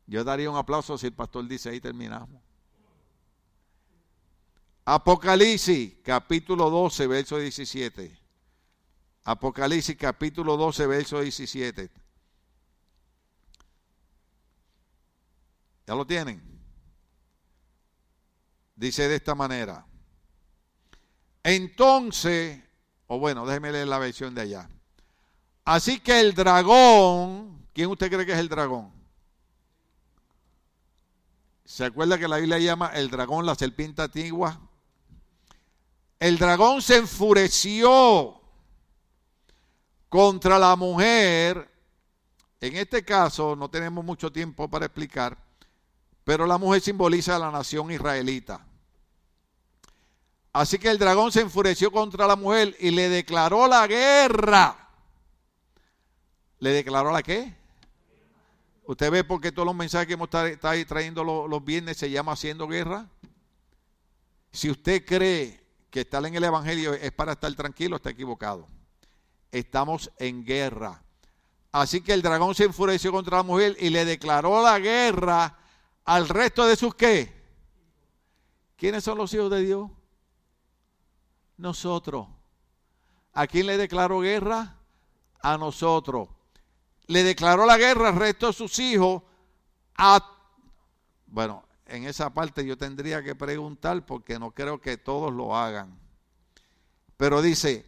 Yo 0.06 0.24
daría 0.24 0.50
un 0.50 0.58
aplauso 0.58 0.98
si 0.98 1.08
el 1.08 1.14
pastor 1.14 1.48
dice 1.48 1.70
ahí 1.70 1.80
terminamos. 1.80 2.42
Apocalipsis 4.86 5.96
capítulo 6.04 6.70
12, 6.70 7.08
verso 7.08 7.38
17. 7.38 8.20
Apocalipsis 9.24 9.96
capítulo 9.96 10.58
12, 10.58 10.88
verso 10.88 11.22
17. 11.22 11.90
¿Ya 15.86 15.96
lo 15.96 16.06
tienen? 16.06 16.41
Dice 18.76 19.08
de 19.08 19.15
esta 19.15 19.36
manera. 19.36 19.86
Entonces, 21.43 22.62
o 23.08 23.19
bueno, 23.19 23.46
déjeme 23.46 23.72
leer 23.72 23.88
la 23.88 24.00
versión 24.00 24.34
de 24.34 24.41
allá. 24.41 24.69
Así 25.65 26.00
que 26.00 26.19
el 26.19 26.34
dragón, 26.34 27.67
¿quién 27.74 27.89
usted 27.89 28.12
cree 28.12 28.26
que 28.26 28.34
es 28.34 28.39
el 28.39 28.50
dragón? 28.50 28.91
¿Se 31.65 31.86
acuerda 31.86 32.17
que 32.17 32.28
la 32.28 32.38
Biblia 32.38 32.60
llama 32.60 32.91
el 32.93 33.10
dragón 33.10 33.46
la 33.46 33.56
serpiente 33.56 34.02
antigua? 34.02 34.60
El 36.19 36.38
dragón 36.38 36.82
se 36.82 36.98
enfureció 36.98 38.39
contra 40.08 40.60
la 40.60 40.76
mujer. 40.76 41.69
En 42.62 42.78
este 42.78 43.04
caso 43.04 43.56
no 43.56 43.69
tenemos 43.69 44.06
mucho 44.06 44.32
tiempo 44.32 44.69
para 44.69 44.86
explicar, 44.86 45.38
pero 46.24 46.46
la 46.46 46.58
mujer 46.58 46.82
simboliza 46.82 47.36
a 47.36 47.40
la 47.40 47.52
nación 47.52 47.92
israelita. 47.92 48.66
Así 50.54 50.78
que 50.78 50.90
el 50.90 51.00
dragón 51.00 51.32
se 51.32 51.42
enfureció 51.42 51.92
contra 51.92 52.28
la 52.28 52.36
mujer 52.36 52.76
y 52.80 52.92
le 52.92 53.10
declaró 53.10 53.68
la 53.68 53.88
guerra. 53.88 54.78
¿Le 56.60 56.70
declaró 56.70 57.12
la 57.12 57.24
qué? 57.24 57.54
Usted 58.86 59.12
ve 59.12 59.24
por 59.24 59.42
qué 59.42 59.52
todos 59.52 59.66
los 59.66 59.76
mensajes 59.76 60.08
que 60.08 60.14
hemos 60.14 60.30
estado 60.34 60.86
trayendo 60.86 61.24
los, 61.24 61.66
viernes 61.66 61.98
se 61.98 62.12
llama 62.12 62.34
haciendo 62.34 62.68
guerra. 62.68 63.08
Si 64.52 64.70
usted 64.70 65.04
cree 65.06 65.60
que 65.90 66.02
estar 66.02 66.24
en 66.26 66.36
el 66.36 66.44
Evangelio 66.44 66.94
es 66.94 67.12
para 67.12 67.34
estar 67.34 67.54
tranquilo, 67.56 67.96
está 67.96 68.12
equivocado. 68.12 68.68
Estamos 69.52 70.12
en 70.20 70.46
guerra. 70.46 71.02
Así 71.72 72.02
que 72.02 72.14
el 72.14 72.22
dragón 72.22 72.54
se 72.54 72.66
enfureció 72.66 73.12
contra 73.12 73.38
la 73.38 73.44
mujer 73.44 73.76
y 73.80 73.90
le 73.90 74.06
declaró 74.06 74.62
la 74.62 74.78
guerra 74.78 75.58
al 76.06 76.30
resto 76.30 76.66
de 76.66 76.76
sus 76.76 76.96
qué. 76.96 77.34
¿Quiénes 78.76 79.04
son 79.04 79.18
los 79.18 79.34
hijos 79.34 79.50
de 79.50 79.62
Dios? 79.62 79.89
Nosotros. 81.58 82.28
¿A 83.34 83.48
quién 83.48 83.68
le 83.68 83.78
declaró 83.78 84.20
guerra? 84.20 84.76
A 85.42 85.58
nosotros. 85.58 86.30
Le 87.08 87.24
declaró 87.24 87.66
la 87.66 87.78
guerra 87.78 88.10
al 88.10 88.16
resto 88.16 88.48
de 88.48 88.54
sus 88.54 88.80
hijos. 88.80 89.24
A, 89.96 90.24
bueno, 91.28 91.63
en 91.86 92.06
esa 92.06 92.34
parte 92.34 92.66
yo 92.66 92.78
tendría 92.78 93.24
que 93.24 93.36
preguntar 93.36 94.06
porque 94.06 94.39
no 94.39 94.52
creo 94.52 94.82
que 94.82 94.98
todos 94.98 95.32
lo 95.32 95.56
hagan. 95.56 96.00
Pero 97.18 97.42
dice, 97.42 97.86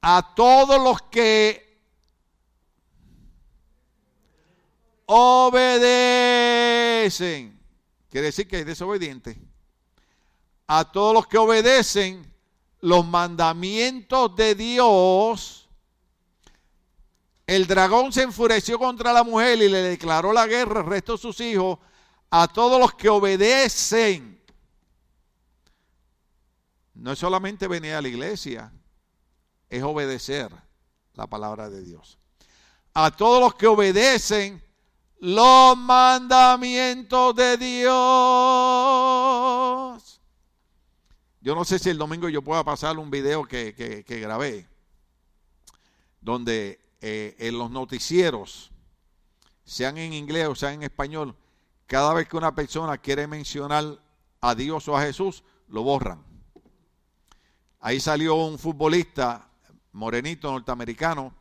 a 0.00 0.34
todos 0.34 0.82
los 0.82 1.02
que 1.02 1.80
obedecen, 5.06 6.23
quiere 7.10 8.26
decir 8.26 8.48
que 8.48 8.60
es 8.60 8.66
desobediente, 8.66 9.40
a 10.66 10.90
todos 10.90 11.12
los 11.12 11.26
que 11.26 11.38
obedecen 11.38 12.32
los 12.80 13.06
mandamientos 13.06 14.34
de 14.36 14.54
Dios, 14.54 15.68
el 17.46 17.66
dragón 17.66 18.12
se 18.12 18.22
enfureció 18.22 18.78
contra 18.78 19.12
la 19.12 19.22
mujer 19.22 19.60
y 19.60 19.68
le 19.68 19.82
declaró 19.82 20.32
la 20.32 20.46
guerra 20.46 20.80
al 20.80 20.86
resto 20.86 21.12
de 21.12 21.18
sus 21.18 21.40
hijos 21.40 21.78
a 22.30 22.48
todos 22.48 22.80
los 22.80 22.94
que 22.94 23.08
obedecen. 23.08 24.42
No 26.94 27.12
es 27.12 27.18
solamente 27.18 27.68
venir 27.68 27.92
a 27.92 28.02
la 28.02 28.08
iglesia, 28.08 28.72
es 29.68 29.82
obedecer 29.82 30.50
la 31.12 31.26
palabra 31.26 31.68
de 31.68 31.82
Dios. 31.82 32.18
A 32.94 33.10
todos 33.10 33.40
los 33.40 33.54
que 33.56 33.66
obedecen 33.66 34.63
los 35.24 35.76
mandamientos 35.78 37.34
de 37.34 37.56
Dios. 37.56 37.90
Yo 41.40 41.54
no 41.54 41.64
sé 41.64 41.78
si 41.78 41.88
el 41.88 41.96
domingo 41.96 42.28
yo 42.28 42.42
pueda 42.42 42.62
pasar 42.62 42.98
un 42.98 43.10
video 43.10 43.46
que, 43.46 44.04
grabé, 44.06 44.68
donde 46.20 46.78
eh, 47.00 47.36
en 47.38 47.56
los 47.56 47.70
noticieros, 47.70 48.70
sean 49.64 49.96
en 49.96 50.12
inglés 50.12 50.46
o 50.46 50.54
sean 50.54 50.74
en 50.74 50.82
español, 50.82 51.34
cada 51.86 52.12
vez 52.12 52.28
que 52.28 52.36
una 52.36 52.54
persona 52.54 52.98
quiere 52.98 53.26
mencionar 53.26 53.98
a 54.42 54.54
Dios 54.54 54.86
o 54.88 54.96
a 54.96 55.00
Jesús, 55.00 55.42
lo 55.68 55.84
borran. 55.84 56.22
Ahí 57.80 57.98
salió 57.98 58.34
un 58.34 58.58
futbolista 58.58 59.48
morenito 59.92 60.52
norteamericano 60.52 61.32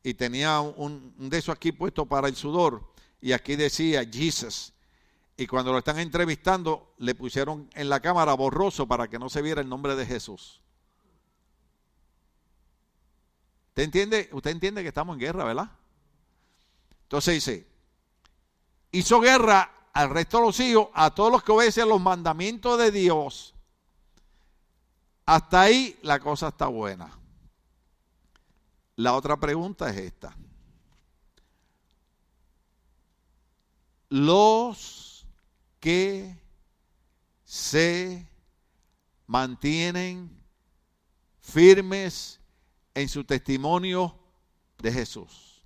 y 0.00 0.14
tenía 0.14 0.60
un, 0.60 1.12
de 1.18 1.38
esos 1.38 1.56
aquí 1.56 1.72
puesto 1.72 2.06
para 2.06 2.28
el 2.28 2.36
sudor 2.36 2.91
y 3.22 3.32
aquí 3.32 3.56
decía 3.56 4.04
Jesus. 4.04 4.74
Y 5.36 5.46
cuando 5.46 5.72
lo 5.72 5.78
están 5.78 5.98
entrevistando 5.98 6.92
le 6.98 7.14
pusieron 7.14 7.70
en 7.72 7.88
la 7.88 8.00
cámara 8.00 8.34
borroso 8.34 8.86
para 8.86 9.08
que 9.08 9.18
no 9.18 9.30
se 9.30 9.40
viera 9.40 9.62
el 9.62 9.68
nombre 9.68 9.94
de 9.94 10.04
Jesús. 10.04 10.60
¿Usted 13.68 13.84
entiende? 13.84 14.28
Usted 14.32 14.50
entiende 14.50 14.82
que 14.82 14.88
estamos 14.88 15.14
en 15.14 15.20
guerra, 15.20 15.44
¿verdad? 15.44 15.70
Entonces 17.04 17.34
dice, 17.34 17.66
hizo 18.90 19.20
guerra 19.20 19.88
al 19.92 20.10
resto 20.10 20.38
de 20.38 20.46
los 20.46 20.60
hijos, 20.60 20.88
a 20.92 21.14
todos 21.14 21.30
los 21.30 21.42
que 21.42 21.52
obedecen 21.52 21.88
los 21.88 22.00
mandamientos 22.00 22.76
de 22.78 22.90
Dios. 22.90 23.54
Hasta 25.24 25.60
ahí 25.62 25.98
la 26.02 26.18
cosa 26.18 26.48
está 26.48 26.66
buena. 26.66 27.18
La 28.96 29.14
otra 29.14 29.36
pregunta 29.38 29.88
es 29.90 29.96
esta. 29.96 30.36
Los 34.12 35.26
que 35.80 36.38
se 37.44 38.28
mantienen 39.26 40.30
firmes 41.40 42.38
en 42.92 43.08
su 43.08 43.24
testimonio 43.24 44.14
de 44.76 44.92
Jesús. 44.92 45.64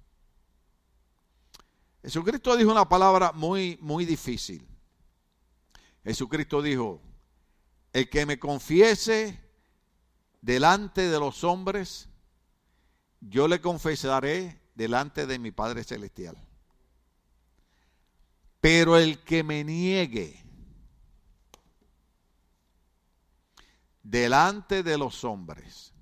Jesucristo 2.02 2.56
dijo 2.56 2.70
una 2.70 2.88
palabra 2.88 3.32
muy, 3.32 3.78
muy 3.80 4.04
difícil. 4.04 4.64
Jesucristo 6.04 6.62
dijo, 6.62 7.02
el 7.92 8.09
que 8.09 8.26
me 8.26 8.38
confiese 8.38 9.40
delante 10.40 11.09
de 11.09 11.18
los 11.18 11.42
hombres, 11.42 12.09
yo 13.20 13.48
le 13.48 13.61
confesaré 13.61 14.61
delante 14.76 15.26
de 15.26 15.40
mi 15.40 15.50
Padre 15.50 15.82
Celestial. 15.82 16.37
Pero 18.68 18.96
el 18.96 19.20
que 19.22 19.44
me 19.44 19.62
niegue 19.62 20.44
delante 24.02 24.83
de 24.83 24.98
los 24.98 25.22
hombres, 25.22 25.94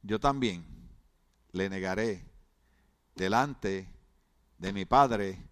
yo 0.00 0.18
también 0.18 0.64
le 1.52 1.68
negaré 1.68 2.24
delante 3.14 3.86
de 4.56 4.72
mi 4.72 4.86
Padre 4.86 5.46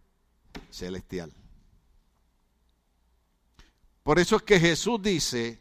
Celestial. 0.70 1.35
Por 4.03 4.18
eso 4.18 4.37
es 4.37 4.42
que 4.42 4.59
Jesús 4.59 5.03
dice, 5.03 5.61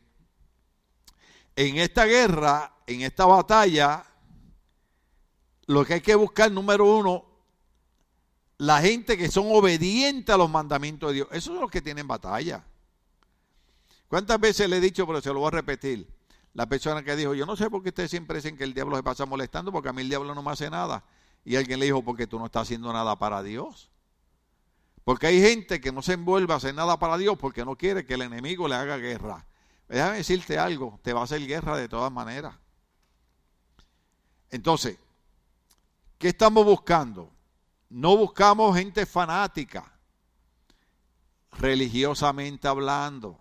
en 1.54 1.80
esta 1.80 2.06
guerra, 2.06 2.78
en 2.88 3.02
esta 3.02 3.26
batalla, 3.26 4.06
lo 5.66 5.84
que 5.84 5.96
hay 5.96 6.02
que 6.02 6.16
buscar, 6.16 6.50
número 6.50 6.86
uno, 6.86 7.33
la 8.64 8.82
gente 8.82 9.18
que 9.18 9.30
son 9.30 9.48
obedientes 9.50 10.34
a 10.34 10.38
los 10.38 10.50
mandamientos 10.50 11.10
de 11.10 11.16
Dios. 11.16 11.28
Esos 11.32 11.54
son 11.54 11.60
los 11.60 11.70
que 11.70 11.82
tienen 11.82 12.08
batalla. 12.08 12.64
¿Cuántas 14.08 14.40
veces 14.40 14.70
le 14.70 14.78
he 14.78 14.80
dicho, 14.80 15.06
pero 15.06 15.20
se 15.20 15.34
lo 15.34 15.40
voy 15.40 15.50
a 15.50 15.52
repetir? 15.52 16.08
La 16.54 16.66
persona 16.68 17.04
que 17.04 17.16
dijo, 17.18 17.34
yo 17.34 17.46
no 17.46 17.58
sé 17.58 17.70
por 17.70 17.84
qué 17.84 17.90
ustedes 17.90 18.10
siempre 18.10 18.38
dicen 18.38 18.56
que 18.56 18.64
el 18.64 18.74
diablo 18.74 18.96
se 18.96 19.04
pasa 19.04 19.26
molestando, 19.26 19.70
porque 19.72 19.90
a 19.90 19.94
mí 19.94 20.04
el 20.04 20.08
diablo 20.08 20.34
no 20.34 20.42
me 20.42 20.52
hace 20.52 20.70
nada. 20.70 21.04
Y 21.44 21.58
alguien 21.58 21.78
le 21.78 21.88
dijo, 21.88 22.04
porque 22.04 22.26
tú 22.26 22.40
no 22.40 22.46
estás 22.46 22.62
haciendo 22.62 22.94
nada 22.94 23.18
para 23.20 23.44
Dios. 23.44 23.90
Porque 25.04 25.28
hay 25.28 25.42
gente 25.42 25.82
que 25.82 25.92
no 25.92 26.02
se 26.02 26.14
envuelve 26.14 26.54
a 26.54 26.58
hacer 26.58 26.74
nada 26.74 26.98
para 26.98 27.18
Dios 27.18 27.38
porque 27.38 27.66
no 27.66 27.76
quiere 27.76 28.06
que 28.06 28.14
el 28.14 28.22
enemigo 28.22 28.70
le 28.70 28.76
haga 28.76 28.96
guerra. 28.96 29.46
Déjame 29.90 30.18
decirte 30.18 30.58
algo, 30.58 31.02
te 31.04 31.12
va 31.12 31.20
a 31.20 31.24
hacer 31.26 31.46
guerra 31.46 31.76
de 31.76 31.90
todas 31.90 32.12
maneras. 32.14 32.56
Entonces, 34.52 34.98
¿qué 36.18 36.30
estamos 36.30 36.64
buscando? 36.64 37.33
No 37.94 38.18
buscamos 38.18 38.76
gente 38.76 39.06
fanática, 39.06 39.94
religiosamente 41.52 42.68
hablando. 42.68 43.40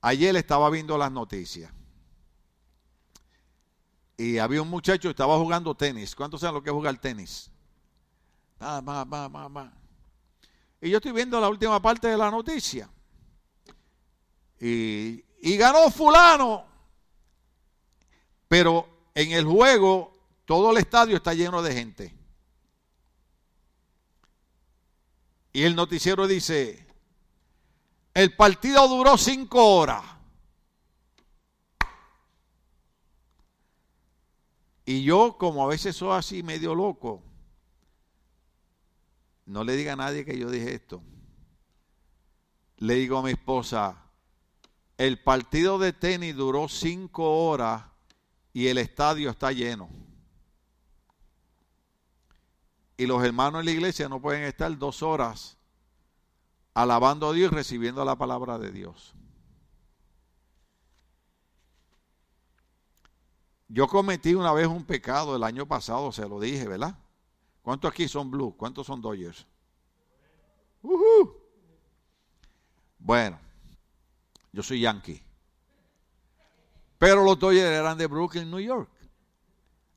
Ayer 0.00 0.34
estaba 0.36 0.70
viendo 0.70 0.96
las 0.96 1.12
noticias 1.12 1.70
y 4.16 4.38
había 4.38 4.62
un 4.62 4.70
muchacho 4.70 5.02
que 5.02 5.10
estaba 5.10 5.36
jugando 5.36 5.74
tenis. 5.74 6.16
¿Cuántos 6.16 6.40
saben 6.40 6.54
lo 6.54 6.62
que 6.62 6.70
es 6.70 6.74
jugar 6.74 6.96
tenis? 6.96 7.50
Y 10.80 10.88
yo 10.88 10.96
estoy 10.96 11.12
viendo 11.12 11.38
la 11.38 11.50
última 11.50 11.82
parte 11.82 12.08
de 12.08 12.16
la 12.16 12.30
noticia. 12.30 12.88
Y, 14.58 15.22
y 15.42 15.56
ganó 15.58 15.90
fulano. 15.90 16.64
Pero 18.48 18.88
en 19.14 19.32
el 19.32 19.44
juego 19.44 20.16
todo 20.46 20.70
el 20.70 20.78
estadio 20.78 21.16
está 21.16 21.34
lleno 21.34 21.60
de 21.60 21.74
gente. 21.74 22.21
Y 25.52 25.64
el 25.64 25.76
noticiero 25.76 26.26
dice, 26.26 26.86
el 28.14 28.34
partido 28.34 28.88
duró 28.88 29.18
cinco 29.18 29.76
horas. 29.76 30.02
Y 34.84 35.04
yo, 35.04 35.36
como 35.38 35.64
a 35.64 35.68
veces 35.68 35.96
soy 35.96 36.12
así 36.12 36.42
medio 36.42 36.74
loco, 36.74 37.22
no 39.46 39.64
le 39.64 39.76
diga 39.76 39.92
a 39.92 39.96
nadie 39.96 40.24
que 40.24 40.38
yo 40.38 40.50
dije 40.50 40.74
esto. 40.74 41.02
Le 42.78 42.94
digo 42.94 43.18
a 43.18 43.22
mi 43.22 43.32
esposa, 43.32 44.02
el 44.98 45.22
partido 45.22 45.78
de 45.78 45.92
tenis 45.92 46.34
duró 46.34 46.68
cinco 46.68 47.46
horas 47.46 47.84
y 48.52 48.68
el 48.68 48.78
estadio 48.78 49.30
está 49.30 49.52
lleno. 49.52 49.88
Y 53.02 53.06
los 53.06 53.24
hermanos 53.24 53.58
en 53.58 53.64
la 53.64 53.72
iglesia 53.72 54.08
no 54.08 54.22
pueden 54.22 54.44
estar 54.44 54.78
dos 54.78 55.02
horas 55.02 55.58
alabando 56.72 57.28
a 57.28 57.32
Dios 57.32 57.50
y 57.50 57.54
recibiendo 57.56 58.04
la 58.04 58.14
palabra 58.14 58.60
de 58.60 58.70
Dios. 58.70 59.12
Yo 63.66 63.88
cometí 63.88 64.34
una 64.34 64.52
vez 64.52 64.68
un 64.68 64.84
pecado 64.84 65.34
el 65.34 65.42
año 65.42 65.66
pasado, 65.66 66.12
se 66.12 66.28
lo 66.28 66.38
dije, 66.38 66.68
¿verdad? 66.68 66.96
¿Cuántos 67.60 67.90
aquí 67.90 68.06
son 68.06 68.30
Blue? 68.30 68.54
¿Cuántos 68.56 68.86
son 68.86 69.02
Dodgers? 69.02 69.48
Bueno, 73.00 73.36
yo 74.52 74.62
soy 74.62 74.78
Yankee. 74.78 75.20
Pero 76.98 77.24
los 77.24 77.36
Dodgers 77.36 77.66
eran 77.66 77.98
de 77.98 78.06
Brooklyn, 78.06 78.48
New 78.48 78.60
York. 78.60 78.88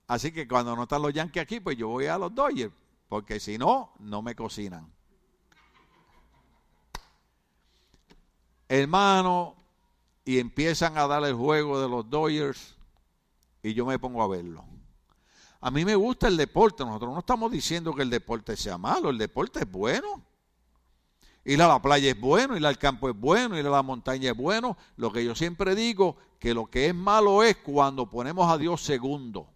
Así 0.08 0.32
que 0.32 0.48
cuando 0.48 0.76
no 0.76 0.84
están 0.84 1.04
los 1.04 1.14
Yankees 1.14 1.44
aquí, 1.44 1.60
pues 1.60 1.78
yo 1.78 1.90
voy 1.90 2.08
a 2.08 2.18
los 2.18 2.34
Dodgers. 2.34 2.74
Porque 3.08 3.40
si 3.40 3.58
no, 3.58 3.94
no 4.00 4.22
me 4.22 4.36
cocinan. 4.36 4.92
Hermano, 8.68 9.56
y 10.26 10.40
empiezan 10.40 10.98
a 10.98 11.08
dar 11.08 11.24
el 11.24 11.36
juego 11.36 11.80
de 11.80 11.88
los 11.88 12.10
Dodgers 12.10 12.76
y 13.62 13.74
yo 13.74 13.86
me 13.86 14.00
pongo 14.00 14.24
a 14.24 14.28
verlo. 14.28 14.66
A 15.62 15.72
mí 15.72 15.86
me 15.86 15.96
gusta 15.96 16.28
el 16.28 16.38
deporte, 16.38 16.84
nosotros 16.84 17.14
no 17.14 17.20
estamos 17.20 17.52
diciendo 17.52 17.94
que 17.94 18.02
el 18.02 18.10
deporte 18.10 18.58
sea 18.58 18.78
malo, 18.78 19.10
el 19.10 19.18
deporte 19.18 19.60
es 19.60 19.72
bueno. 19.72 20.24
Ir 21.44 21.62
a 21.62 21.68
la 21.68 21.80
playa 21.80 22.10
es 22.10 22.20
bueno, 22.20 22.58
ir 22.58 22.66
al 22.66 22.80
campo 22.80 23.08
es 23.08 23.16
bueno, 23.16 23.58
ir 23.58 23.66
a 23.68 23.70
la 23.70 23.84
montaña 23.84 24.32
es 24.32 24.38
bueno. 24.38 24.78
Lo 24.98 25.12
que 25.12 25.24
yo 25.24 25.36
siempre 25.36 25.76
digo, 25.76 26.18
que 26.40 26.56
lo 26.56 26.66
que 26.66 26.88
es 26.88 26.96
malo 26.96 27.44
es 27.44 27.58
cuando 27.58 28.10
ponemos 28.10 28.52
a 28.52 28.58
Dios 28.58 28.82
segundo. 28.82 29.48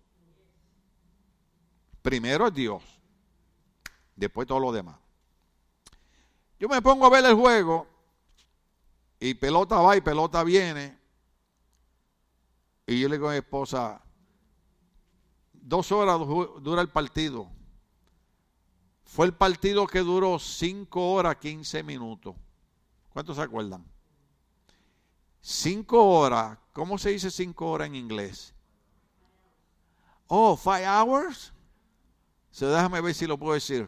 Primero 2.04 2.48
es 2.48 2.54
Dios, 2.54 2.84
después 4.20 4.48
todo 4.48 4.60
lo 4.60 4.72
demás. 4.72 4.98
Yo 6.60 6.68
me 6.68 6.82
pongo 6.82 7.06
a 7.06 7.10
ver 7.10 7.26
el 7.26 7.36
juego 7.36 7.88
y 9.20 9.34
pelota 9.34 9.78
va 9.78 9.96
y 9.98 10.02
pelota 10.02 10.44
viene. 10.44 10.98
Y 12.86 13.00
yo 13.00 13.08
le 13.08 13.16
digo 13.16 13.30
a 13.30 13.32
mi 13.32 13.38
esposa, 13.38 14.02
Dos 15.70 15.92
horas 15.92 16.18
dura 16.64 16.82
el 16.82 16.90
partido. 16.90 17.48
Fue 19.04 19.28
el 19.28 19.34
partido 19.34 19.86
que 19.86 20.00
duró 20.00 20.40
cinco 20.40 21.12
horas, 21.12 21.36
quince 21.36 21.84
minutos. 21.84 22.36
¿Cuántos 23.14 23.36
se 23.36 23.44
acuerdan? 23.44 23.86
Cinco 25.42 26.04
horas. 26.04 26.58
¿Cómo 26.74 26.98
se 26.98 27.12
dice 27.12 27.30
cinco 27.30 27.70
horas 27.70 27.88
en 27.88 27.96
inglés? 27.96 28.52
Oh, 30.26 30.58
five 30.58 30.88
hours. 30.88 31.54
So 32.50 32.68
déjame 32.72 33.00
ver 33.02 33.14
si 33.14 33.28
lo 33.28 33.38
puedo 33.38 33.54
decir. 33.54 33.88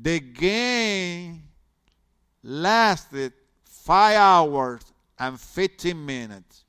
The 0.00 0.20
game 0.20 1.42
lasted 2.42 3.32
five 3.64 4.16
hours 4.16 4.82
and 5.18 5.40
15 5.40 6.06
minutes. 6.06 6.64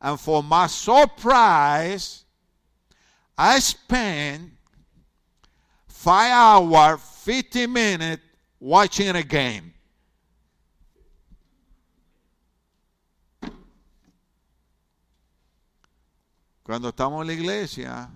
And 0.00 0.18
for 0.18 0.42
my 0.42 0.66
surprise, 0.68 2.24
I 3.36 3.58
spent 3.58 4.52
five 5.86 6.30
hours, 6.30 7.00
50 7.00 7.66
minutes 7.66 8.22
watching 8.58 9.14
a 9.16 9.22
game. 9.22 9.74
Cuando 16.62 16.88
estamos 16.88 17.20
en 17.20 17.26
la 17.26 17.32
iglesia, 17.34 18.10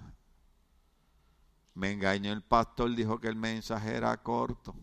me 1.79 1.93
engañó 1.93 2.33
el 2.33 2.43
pastor, 2.43 2.93
dijo 2.97 3.21
que 3.21 3.29
el 3.29 3.37
mensaje 3.37 3.95
era 3.95 4.17
corto. 4.17 4.75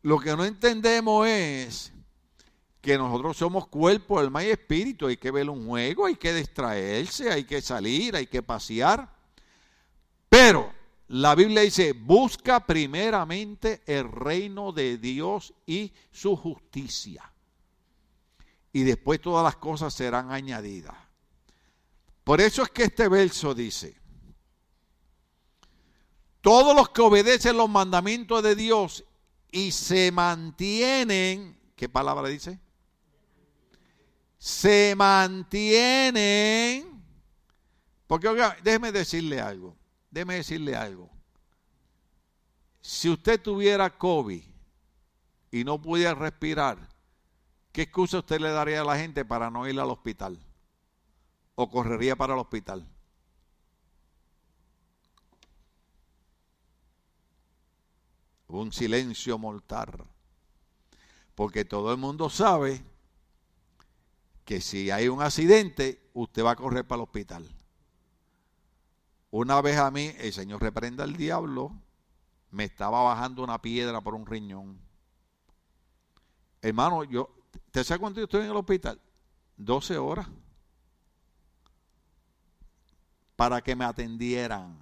Lo 0.00 0.18
que 0.18 0.34
no 0.34 0.46
entendemos 0.46 1.26
es 1.26 1.92
que 2.80 2.96
nosotros 2.96 3.36
somos 3.36 3.66
cuerpo, 3.66 4.18
alma 4.18 4.42
y 4.42 4.48
espíritu. 4.48 5.08
Hay 5.08 5.18
que 5.18 5.30
ver 5.30 5.50
un 5.50 5.66
juego, 5.66 6.06
hay 6.06 6.16
que 6.16 6.32
distraerse, 6.32 7.30
hay 7.30 7.44
que 7.44 7.60
salir, 7.60 8.16
hay 8.16 8.26
que 8.26 8.42
pasear. 8.42 9.14
Pero 10.30 10.72
la 11.08 11.34
Biblia 11.34 11.60
dice, 11.60 11.92
busca 11.92 12.64
primeramente 12.64 13.82
el 13.84 14.10
reino 14.10 14.72
de 14.72 14.96
Dios 14.96 15.52
y 15.66 15.92
su 16.12 16.34
justicia. 16.34 17.30
Y 18.72 18.84
después 18.84 19.20
todas 19.20 19.44
las 19.44 19.56
cosas 19.56 19.92
serán 19.92 20.30
añadidas. 20.30 21.07
Por 22.28 22.42
eso 22.42 22.62
es 22.62 22.68
que 22.68 22.82
este 22.82 23.08
verso 23.08 23.54
dice, 23.54 23.96
todos 26.42 26.76
los 26.76 26.90
que 26.90 27.00
obedecen 27.00 27.56
los 27.56 27.70
mandamientos 27.70 28.42
de 28.42 28.54
Dios 28.54 29.02
y 29.50 29.72
se 29.72 30.12
mantienen, 30.12 31.58
¿qué 31.74 31.88
palabra 31.88 32.28
dice? 32.28 32.60
se 34.36 34.92
mantienen. 34.94 37.02
Porque, 38.06 38.28
oiga, 38.28 38.58
déjeme 38.62 38.92
decirle 38.92 39.40
algo. 39.40 39.74
Déjeme 40.10 40.34
decirle 40.34 40.76
algo. 40.76 41.08
Si 42.82 43.08
usted 43.08 43.40
tuviera 43.40 43.88
COVID 43.88 44.44
y 45.50 45.64
no 45.64 45.80
pudiera 45.80 46.14
respirar, 46.14 46.90
¿qué 47.72 47.80
excusa 47.80 48.18
usted 48.18 48.38
le 48.38 48.50
daría 48.50 48.82
a 48.82 48.84
la 48.84 48.98
gente 48.98 49.24
para 49.24 49.50
no 49.50 49.66
ir 49.66 49.80
al 49.80 49.88
hospital? 49.88 50.38
¿O 51.60 51.68
correría 51.68 52.14
para 52.14 52.34
el 52.34 52.38
hospital? 52.38 52.86
Un 58.46 58.72
silencio 58.72 59.36
mortal. 59.38 60.06
Porque 61.34 61.64
todo 61.64 61.90
el 61.90 61.98
mundo 61.98 62.30
sabe 62.30 62.80
que 64.44 64.60
si 64.60 64.92
hay 64.92 65.08
un 65.08 65.20
accidente, 65.20 66.08
usted 66.14 66.44
va 66.44 66.52
a 66.52 66.56
correr 66.56 66.86
para 66.86 67.02
el 67.02 67.08
hospital. 67.08 67.44
Una 69.32 69.60
vez 69.60 69.78
a 69.78 69.90
mí, 69.90 70.12
el 70.16 70.32
Señor 70.32 70.62
reprenda 70.62 71.02
al 71.02 71.16
diablo, 71.16 71.72
me 72.52 72.62
estaba 72.62 73.02
bajando 73.02 73.42
una 73.42 73.60
piedra 73.60 74.00
por 74.00 74.14
un 74.14 74.26
riñón. 74.26 74.80
Hermano, 76.62 77.02
yo, 77.02 77.34
¿te 77.72 77.82
sabes 77.82 77.98
cuánto 77.98 78.20
yo 78.20 78.26
estoy 78.26 78.44
en 78.44 78.50
el 78.52 78.56
hospital? 78.56 79.00
12 79.56 79.98
horas. 79.98 80.28
Para 83.38 83.60
que 83.60 83.76
me 83.76 83.84
atendieran. 83.84 84.76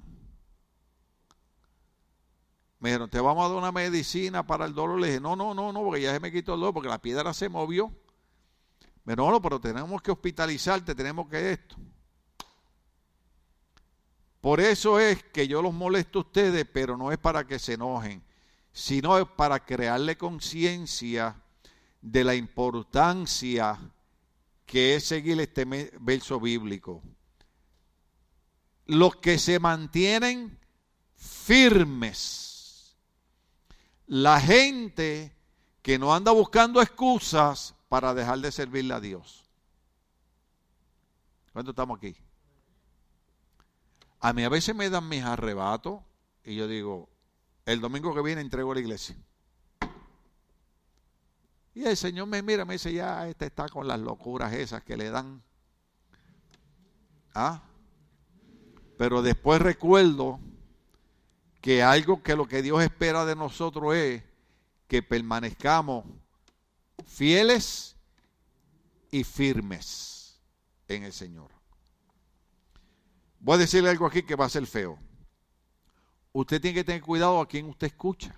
Me 2.79 2.89
dijeron, 2.89 3.11
te 3.11 3.21
vamos 3.21 3.45
a 3.45 3.49
dar 3.49 3.59
una 3.59 3.71
medicina 3.71 4.47
para 4.47 4.65
el 4.65 4.73
dolor. 4.73 4.99
Le 4.99 5.09
dije, 5.09 5.21
no, 5.21 5.37
no, 5.37 5.53
no, 5.53 5.75
no, 5.75 5.81
porque 5.83 6.01
ya 6.01 6.15
se 6.15 6.21
me 6.21 6.33
quitó 6.33 6.55
el 6.55 6.61
dolor, 6.61 6.73
porque 6.73 6.89
la 6.89 7.03
piedra 7.03 7.35
se 7.35 7.51
movió. 7.51 7.89
Me 9.05 9.13
dijo, 9.13 9.27
no, 9.27 9.31
no, 9.33 9.43
pero 9.43 9.61
tenemos 9.61 10.01
que 10.01 10.11
hospitalizarte, 10.11 10.95
tenemos 10.95 11.29
que 11.29 11.53
esto. 11.53 11.77
Por 14.41 14.59
eso 14.59 14.99
es 14.99 15.23
que 15.23 15.47
yo 15.47 15.61
los 15.61 15.75
molesto 15.75 16.21
a 16.21 16.23
ustedes, 16.23 16.67
pero 16.73 16.97
no 16.97 17.13
es 17.13 17.19
para 17.19 17.47
que 17.47 17.59
se 17.59 17.75
enojen, 17.75 18.25
sino 18.73 19.19
es 19.19 19.27
para 19.37 19.63
crearle 19.63 20.17
conciencia 20.17 21.37
de 22.01 22.25
la 22.25 22.35
importancia 22.35 23.79
que 24.65 24.95
es 24.95 25.05
seguir 25.05 25.39
este 25.43 25.67
verso 26.01 26.41
bíblico. 26.41 27.03
Los 28.87 29.17
que 29.17 29.39
se 29.39 29.59
mantienen 29.59 30.59
firmes. 31.15 32.97
La 34.07 34.41
gente 34.41 35.37
que 35.83 35.99
no 35.99 36.15
anda 36.15 36.33
buscando 36.33 36.81
excusas 36.81 37.75
para 37.89 38.15
dejar 38.15 38.39
de 38.41 38.53
servirle 38.53 38.95
a 38.95 39.01
Dios. 39.01 39.45
¿Cuánto 41.53 41.71
estamos 41.71 41.99
aquí? 41.99 42.17
A 44.21 44.33
mí 44.33 44.45
a 44.45 44.49
veces 44.49 44.75
me 44.75 44.91
dan 44.91 45.09
mis 45.09 45.23
arrebatos 45.23 46.01
y 46.45 46.57
yo 46.57 46.69
digo, 46.69 47.09
el 47.65 47.81
domingo 47.81 48.15
que 48.15 48.23
viene 48.23 48.41
entrego 48.41 48.73
a 48.73 48.75
la 48.75 48.81
iglesia. 48.81 49.17
Y 51.75 51.85
el 51.85 51.97
Señor 51.97 52.27
me 52.27 52.43
mira, 52.43 52.65
me 52.65 52.75
dice, 52.75 52.93
ya, 52.93 53.29
este 53.29 53.47
está 53.47 53.69
con 53.69 53.87
las 53.87 54.01
locuras 54.01 54.53
esas 54.55 54.83
que 54.83 54.97
le 54.97 55.11
dan. 55.11 55.43
¿Ah? 57.35 57.63
Pero 58.97 59.23
después 59.23 59.61
recuerdo 59.61 60.41
que 61.61 61.83
algo 61.83 62.23
que 62.23 62.37
lo 62.37 62.47
que 62.47 62.63
Dios 62.63 62.83
espera 62.83 63.25
de 63.25 63.37
nosotros 63.37 63.95
es 63.95 64.23
que 64.89 65.03
permanezcamos 65.03 66.05
fieles 67.07 67.97
y 69.11 69.25
firmes 69.25 70.41
en 70.89 71.05
el 71.05 71.13
Señor. 71.13 71.51
Voy 73.41 73.57
a 73.57 73.59
decirle 73.59 73.91
algo 73.91 74.07
aquí 74.07 74.23
que 74.23 74.37
va 74.37 74.47
a 74.47 74.51
ser 74.51 74.67
feo. 74.67 74.99
Usted 76.33 76.61
tiene 76.61 76.75
que 76.75 76.85
tener 76.85 77.03
cuidado 77.03 77.41
a 77.41 77.49
quien 77.49 77.67
usted 77.67 77.87
escucha. 77.89 78.35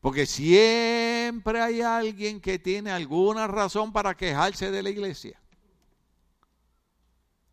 Porque 0.00 0.26
siempre 0.26 1.60
hay 1.60 1.80
alguien 1.80 2.40
que 2.40 2.58
tiene 2.58 2.90
alguna 2.90 3.46
razón 3.46 3.92
para 3.92 4.16
quejarse 4.16 4.70
de 4.70 4.82
la 4.82 4.90
iglesia. 4.90 5.40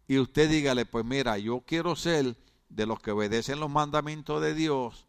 Y 0.07 0.19
usted 0.19 0.49
dígale, 0.49 0.85
pues 0.85 1.05
mira, 1.05 1.37
yo 1.37 1.61
quiero 1.61 1.95
ser 1.95 2.35
de 2.69 2.85
los 2.85 2.99
que 2.99 3.11
obedecen 3.11 3.59
los 3.59 3.69
mandamientos 3.69 4.41
de 4.41 4.53
Dios, 4.53 5.07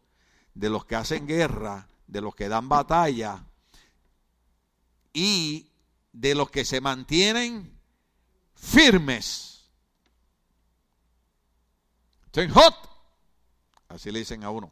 de 0.53 0.69
los 0.69 0.85
que 0.85 0.95
hacen 0.95 1.27
guerra, 1.27 1.87
de 2.07 2.21
los 2.21 2.35
que 2.35 2.49
dan 2.49 2.69
batalla 2.69 3.45
y 5.13 5.69
de 6.13 6.33
los 6.33 6.49
que 6.49 6.65
se 6.65 6.81
mantienen 6.81 7.79
firmes. 8.55 9.69
Ten 12.31 12.49
hot. 12.49 12.75
Así 13.89 14.11
le 14.11 14.19
dicen 14.19 14.43
a 14.43 14.49
uno. 14.49 14.71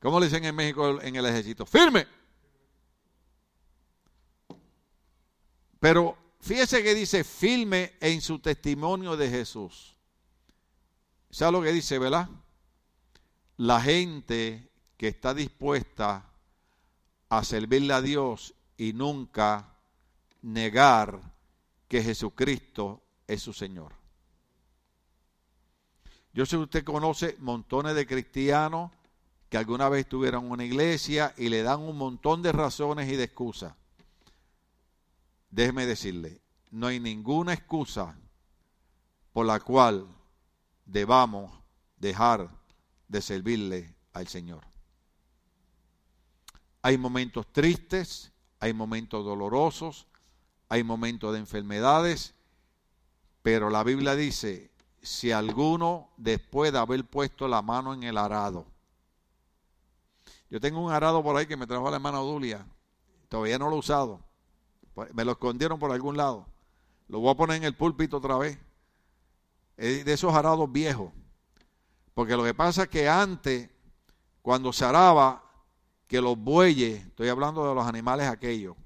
¿Cómo 0.00 0.20
le 0.20 0.26
dicen 0.26 0.44
en 0.44 0.54
México 0.54 1.00
en 1.00 1.16
el 1.16 1.26
ejército? 1.26 1.64
Firme. 1.64 2.06
Pero 5.80 6.16
fíjese 6.44 6.82
que 6.82 6.94
dice 6.94 7.24
firme 7.24 7.94
en 8.00 8.20
su 8.20 8.38
testimonio 8.38 9.16
de 9.16 9.30
Jesús. 9.30 9.96
¿Sabe 11.30 11.52
lo 11.52 11.62
que 11.62 11.72
dice, 11.72 11.98
verdad? 11.98 12.28
La 13.56 13.80
gente 13.80 14.70
que 14.96 15.08
está 15.08 15.32
dispuesta 15.32 16.30
a 17.28 17.44
servirle 17.44 17.94
a 17.94 18.02
Dios 18.02 18.54
y 18.76 18.92
nunca 18.92 19.74
negar 20.42 21.20
que 21.88 22.02
Jesucristo 22.02 23.02
es 23.26 23.42
su 23.42 23.52
Señor. 23.52 23.92
Yo 26.34 26.44
sé 26.44 26.56
que 26.56 26.62
usted 26.62 26.84
conoce 26.84 27.36
montones 27.40 27.94
de 27.94 28.06
cristianos 28.06 28.90
que 29.48 29.56
alguna 29.56 29.88
vez 29.88 30.08
tuvieron 30.08 30.50
una 30.50 30.64
iglesia 30.64 31.32
y 31.36 31.48
le 31.48 31.62
dan 31.62 31.80
un 31.80 31.96
montón 31.96 32.42
de 32.42 32.52
razones 32.52 33.08
y 33.08 33.16
de 33.16 33.24
excusas. 33.24 33.72
Déjeme 35.54 35.86
decirle, 35.86 36.40
no 36.72 36.88
hay 36.88 36.98
ninguna 36.98 37.52
excusa 37.52 38.18
por 39.32 39.46
la 39.46 39.60
cual 39.60 40.04
debamos 40.84 41.52
dejar 41.96 42.50
de 43.06 43.22
servirle 43.22 43.94
al 44.12 44.26
Señor. 44.26 44.64
Hay 46.82 46.98
momentos 46.98 47.46
tristes, 47.52 48.32
hay 48.58 48.72
momentos 48.72 49.24
dolorosos, 49.24 50.08
hay 50.68 50.82
momentos 50.82 51.32
de 51.32 51.38
enfermedades, 51.38 52.34
pero 53.40 53.70
la 53.70 53.84
Biblia 53.84 54.16
dice, 54.16 54.72
si 55.02 55.30
alguno 55.30 56.10
después 56.16 56.72
de 56.72 56.80
haber 56.80 57.04
puesto 57.04 57.46
la 57.46 57.62
mano 57.62 57.94
en 57.94 58.02
el 58.02 58.18
arado, 58.18 58.66
yo 60.50 60.60
tengo 60.60 60.84
un 60.84 60.90
arado 60.90 61.22
por 61.22 61.36
ahí 61.36 61.46
que 61.46 61.56
me 61.56 61.68
trajo 61.68 61.88
la 61.90 61.96
hermana 61.96 62.18
Dulia. 62.18 62.66
Todavía 63.28 63.56
no 63.56 63.70
lo 63.70 63.76
he 63.76 63.78
usado. 63.78 64.33
Me 65.12 65.24
lo 65.24 65.32
escondieron 65.32 65.78
por 65.78 65.90
algún 65.90 66.16
lado. 66.16 66.46
Lo 67.08 67.20
voy 67.20 67.30
a 67.30 67.36
poner 67.36 67.56
en 67.56 67.64
el 67.64 67.74
púlpito 67.74 68.18
otra 68.18 68.36
vez. 68.36 68.58
De 69.76 70.12
esos 70.12 70.32
arados 70.34 70.70
viejos. 70.70 71.12
Porque 72.14 72.36
lo 72.36 72.44
que 72.44 72.54
pasa 72.54 72.84
es 72.84 72.88
que 72.88 73.08
antes, 73.08 73.68
cuando 74.40 74.72
se 74.72 74.84
araba, 74.84 75.42
que 76.06 76.20
los 76.20 76.38
bueyes, 76.38 77.04
estoy 77.06 77.28
hablando 77.28 77.68
de 77.68 77.74
los 77.74 77.86
animales 77.86 78.28
aquellos, 78.28 78.76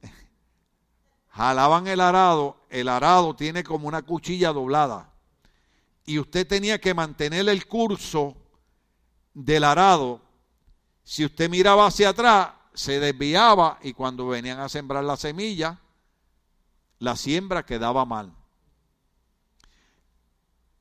jalaban 1.28 1.88
el 1.88 2.00
arado, 2.00 2.56
el 2.68 2.88
arado 2.88 3.34
tiene 3.34 3.64
como 3.64 3.88
una 3.88 4.02
cuchilla 4.02 4.52
doblada. 4.52 5.12
Y 6.04 6.18
usted 6.18 6.46
tenía 6.46 6.80
que 6.80 6.94
mantener 6.94 7.48
el 7.48 7.66
curso 7.66 8.36
del 9.34 9.64
arado 9.64 10.20
si 11.04 11.24
usted 11.24 11.50
miraba 11.50 11.86
hacia 11.86 12.10
atrás, 12.10 12.50
se 12.74 13.00
desviaba 13.00 13.78
y 13.82 13.92
cuando 13.92 14.28
venían 14.28 14.60
a 14.60 14.68
sembrar 14.68 15.04
la 15.04 15.16
semilla, 15.16 15.80
la 16.98 17.16
siembra 17.16 17.64
quedaba 17.64 18.04
mal. 18.04 18.34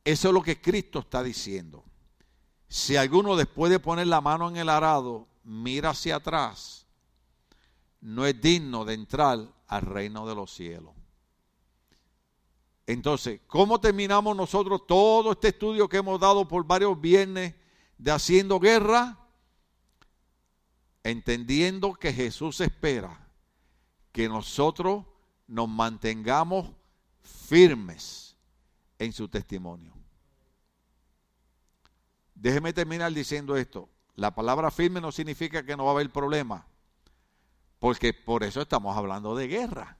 Eso 0.03 0.27
es 0.29 0.33
lo 0.33 0.41
que 0.41 0.61
Cristo 0.61 0.99
está 0.99 1.21
diciendo. 1.21 1.83
Si 2.67 2.95
alguno 2.95 3.35
después 3.35 3.71
de 3.71 3.79
poner 3.79 4.07
la 4.07 4.21
mano 4.21 4.49
en 4.49 4.57
el 4.57 4.69
arado 4.69 5.27
mira 5.43 5.89
hacia 5.89 6.17
atrás, 6.17 6.87
no 7.99 8.25
es 8.25 8.39
digno 8.39 8.85
de 8.85 8.93
entrar 8.93 9.39
al 9.67 9.81
reino 9.81 10.27
de 10.27 10.35
los 10.35 10.53
cielos. 10.53 10.93
Entonces, 12.87 13.41
¿cómo 13.47 13.79
terminamos 13.79 14.35
nosotros 14.35 14.85
todo 14.87 15.31
este 15.31 15.49
estudio 15.49 15.87
que 15.87 15.97
hemos 15.97 16.19
dado 16.19 16.47
por 16.47 16.65
varios 16.65 16.99
viernes 16.99 17.53
de 17.97 18.11
haciendo 18.11 18.59
guerra? 18.59 19.17
Entendiendo 21.03 21.93
que 21.93 22.13
Jesús 22.13 22.61
espera 22.61 23.27
que 24.11 24.27
nosotros 24.27 25.05
nos 25.47 25.67
mantengamos 25.67 26.69
firmes 27.21 28.35
en 28.99 29.13
su 29.13 29.27
testimonio. 29.27 29.93
Déjeme 32.35 32.73
terminar 32.73 33.11
diciendo 33.13 33.55
esto. 33.55 33.89
La 34.15 34.33
palabra 34.35 34.71
firme 34.71 35.01
no 35.01 35.11
significa 35.11 35.63
que 35.63 35.75
no 35.77 35.85
va 35.85 35.91
a 35.91 35.93
haber 35.95 36.11
problema, 36.11 36.65
porque 37.79 38.13
por 38.13 38.43
eso 38.43 38.61
estamos 38.61 38.95
hablando 38.95 39.35
de 39.35 39.47
guerra. 39.47 39.97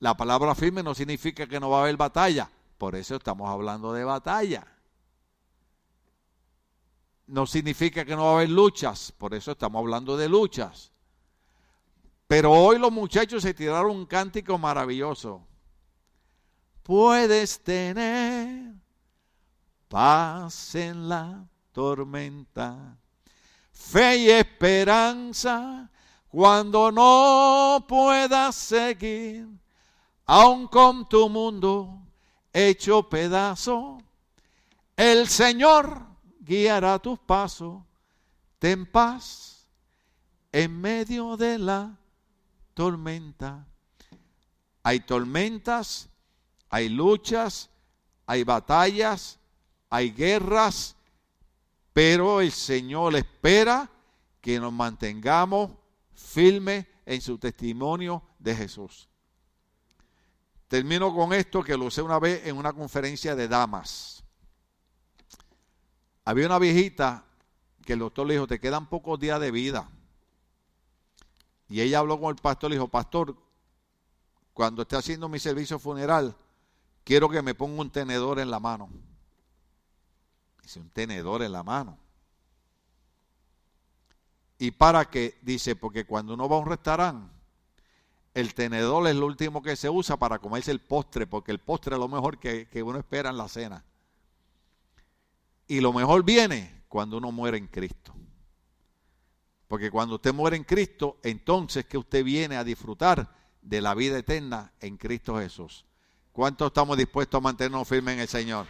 La 0.00 0.16
palabra 0.16 0.54
firme 0.54 0.82
no 0.82 0.94
significa 0.94 1.46
que 1.46 1.60
no 1.60 1.70
va 1.70 1.78
a 1.78 1.82
haber 1.82 1.96
batalla, 1.96 2.50
por 2.78 2.94
eso 2.94 3.16
estamos 3.16 3.48
hablando 3.48 3.92
de 3.92 4.04
batalla 4.04 4.73
no 7.26 7.46
significa 7.46 8.04
que 8.04 8.14
no 8.14 8.24
va 8.24 8.30
a 8.30 8.34
haber 8.34 8.50
luchas, 8.50 9.12
por 9.12 9.34
eso 9.34 9.52
estamos 9.52 9.80
hablando 9.80 10.16
de 10.16 10.28
luchas. 10.28 10.92
Pero 12.26 12.52
hoy 12.52 12.78
los 12.78 12.92
muchachos 12.92 13.42
se 13.42 13.54
tiraron 13.54 13.96
un 13.96 14.06
cántico 14.06 14.58
maravilloso. 14.58 15.46
Puedes 16.82 17.62
tener 17.62 18.74
paz 19.88 20.74
en 20.74 21.08
la 21.08 21.46
tormenta, 21.72 22.96
fe 23.72 24.18
y 24.18 24.30
esperanza 24.30 25.90
cuando 26.28 26.90
no 26.90 27.84
puedas 27.88 28.54
seguir, 28.56 29.48
aun 30.26 30.66
con 30.66 31.08
tu 31.08 31.28
mundo 31.28 32.00
hecho 32.52 33.08
pedazo. 33.08 33.98
El 34.96 35.28
Señor 35.28 36.13
guiará 36.44 36.98
tus 36.98 37.18
pasos. 37.18 37.82
Ten 38.58 38.86
paz 38.86 39.66
en 40.52 40.80
medio 40.80 41.36
de 41.36 41.58
la 41.58 41.98
tormenta. 42.74 43.66
Hay 44.82 45.00
tormentas, 45.00 46.08
hay 46.68 46.88
luchas, 46.88 47.70
hay 48.26 48.44
batallas, 48.44 49.38
hay 49.88 50.10
guerras, 50.10 50.96
pero 51.92 52.40
el 52.40 52.52
Señor 52.52 53.14
espera 53.16 53.90
que 54.40 54.58
nos 54.58 54.72
mantengamos 54.72 55.70
firmes 56.12 56.86
en 57.06 57.20
su 57.20 57.38
testimonio 57.38 58.22
de 58.38 58.54
Jesús. 58.54 59.08
Termino 60.68 61.14
con 61.14 61.32
esto 61.32 61.62
que 61.62 61.76
lo 61.76 61.86
usé 61.86 62.02
una 62.02 62.18
vez 62.18 62.46
en 62.46 62.56
una 62.56 62.72
conferencia 62.72 63.36
de 63.36 63.46
damas. 63.46 64.23
Había 66.24 66.46
una 66.46 66.58
viejita 66.58 67.24
que 67.84 67.94
el 67.94 67.98
doctor 67.98 68.26
le 68.26 68.34
dijo, 68.34 68.46
te 68.46 68.60
quedan 68.60 68.88
pocos 68.88 69.18
días 69.18 69.40
de 69.40 69.50
vida. 69.50 69.88
Y 71.68 71.80
ella 71.80 71.98
habló 71.98 72.20
con 72.20 72.30
el 72.30 72.40
pastor, 72.40 72.70
le 72.70 72.76
dijo, 72.76 72.88
pastor, 72.88 73.36
cuando 74.52 74.82
esté 74.82 74.96
haciendo 74.96 75.28
mi 75.28 75.38
servicio 75.38 75.78
funeral, 75.78 76.36
quiero 77.02 77.28
que 77.28 77.42
me 77.42 77.54
ponga 77.54 77.80
un 77.80 77.90
tenedor 77.90 78.38
en 78.38 78.50
la 78.50 78.60
mano. 78.60 78.88
Dice, 80.62 80.80
un 80.80 80.90
tenedor 80.90 81.42
en 81.42 81.52
la 81.52 81.62
mano. 81.62 81.98
¿Y 84.58 84.70
para 84.70 85.04
qué? 85.06 85.38
Dice, 85.42 85.76
porque 85.76 86.06
cuando 86.06 86.34
uno 86.34 86.48
va 86.48 86.56
a 86.56 86.60
un 86.60 86.66
restaurante, 86.66 87.34
el 88.34 88.54
tenedor 88.54 89.06
es 89.06 89.14
lo 89.14 89.26
último 89.26 89.62
que 89.62 89.76
se 89.76 89.88
usa 89.88 90.16
para 90.16 90.38
comerse 90.38 90.70
el 90.70 90.80
postre, 90.80 91.26
porque 91.26 91.52
el 91.52 91.60
postre 91.60 91.94
es 91.94 92.00
lo 92.00 92.08
mejor 92.08 92.38
que, 92.38 92.82
uno 92.82 92.98
espera 92.98 93.30
en 93.30 93.36
la 93.36 93.48
cena. 93.48 93.84
Y 95.66 95.80
lo 95.80 95.92
mejor 95.92 96.24
viene 96.24 96.84
cuando 96.88 97.16
uno 97.18 97.32
muere 97.32 97.58
en 97.58 97.66
Cristo. 97.66 98.14
Porque 99.66 99.90
cuando 99.90 100.16
usted 100.16 100.32
muere 100.32 100.56
en 100.56 100.64
Cristo, 100.64 101.18
entonces 101.22 101.86
que 101.86 101.98
usted 101.98 102.22
viene 102.22 102.56
a 102.56 102.64
disfrutar 102.64 103.34
de 103.62 103.80
la 103.80 103.94
vida 103.94 104.18
eterna 104.18 104.72
en 104.80 104.96
Cristo 104.96 105.38
Jesús. 105.38 105.84
¿Cuántos 106.32 106.68
estamos 106.68 106.98
dispuestos 106.98 107.38
a 107.38 107.42
mantenernos 107.42 107.88
firmes 107.88 108.14
en 108.14 108.20
el 108.20 108.28
Señor? 108.28 108.66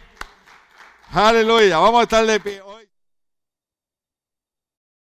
Aleluya, 1.11 1.77
vamos 1.77 1.99
a 1.99 2.03
estar 2.03 2.25
de 2.25 2.39
pie. 2.39 2.61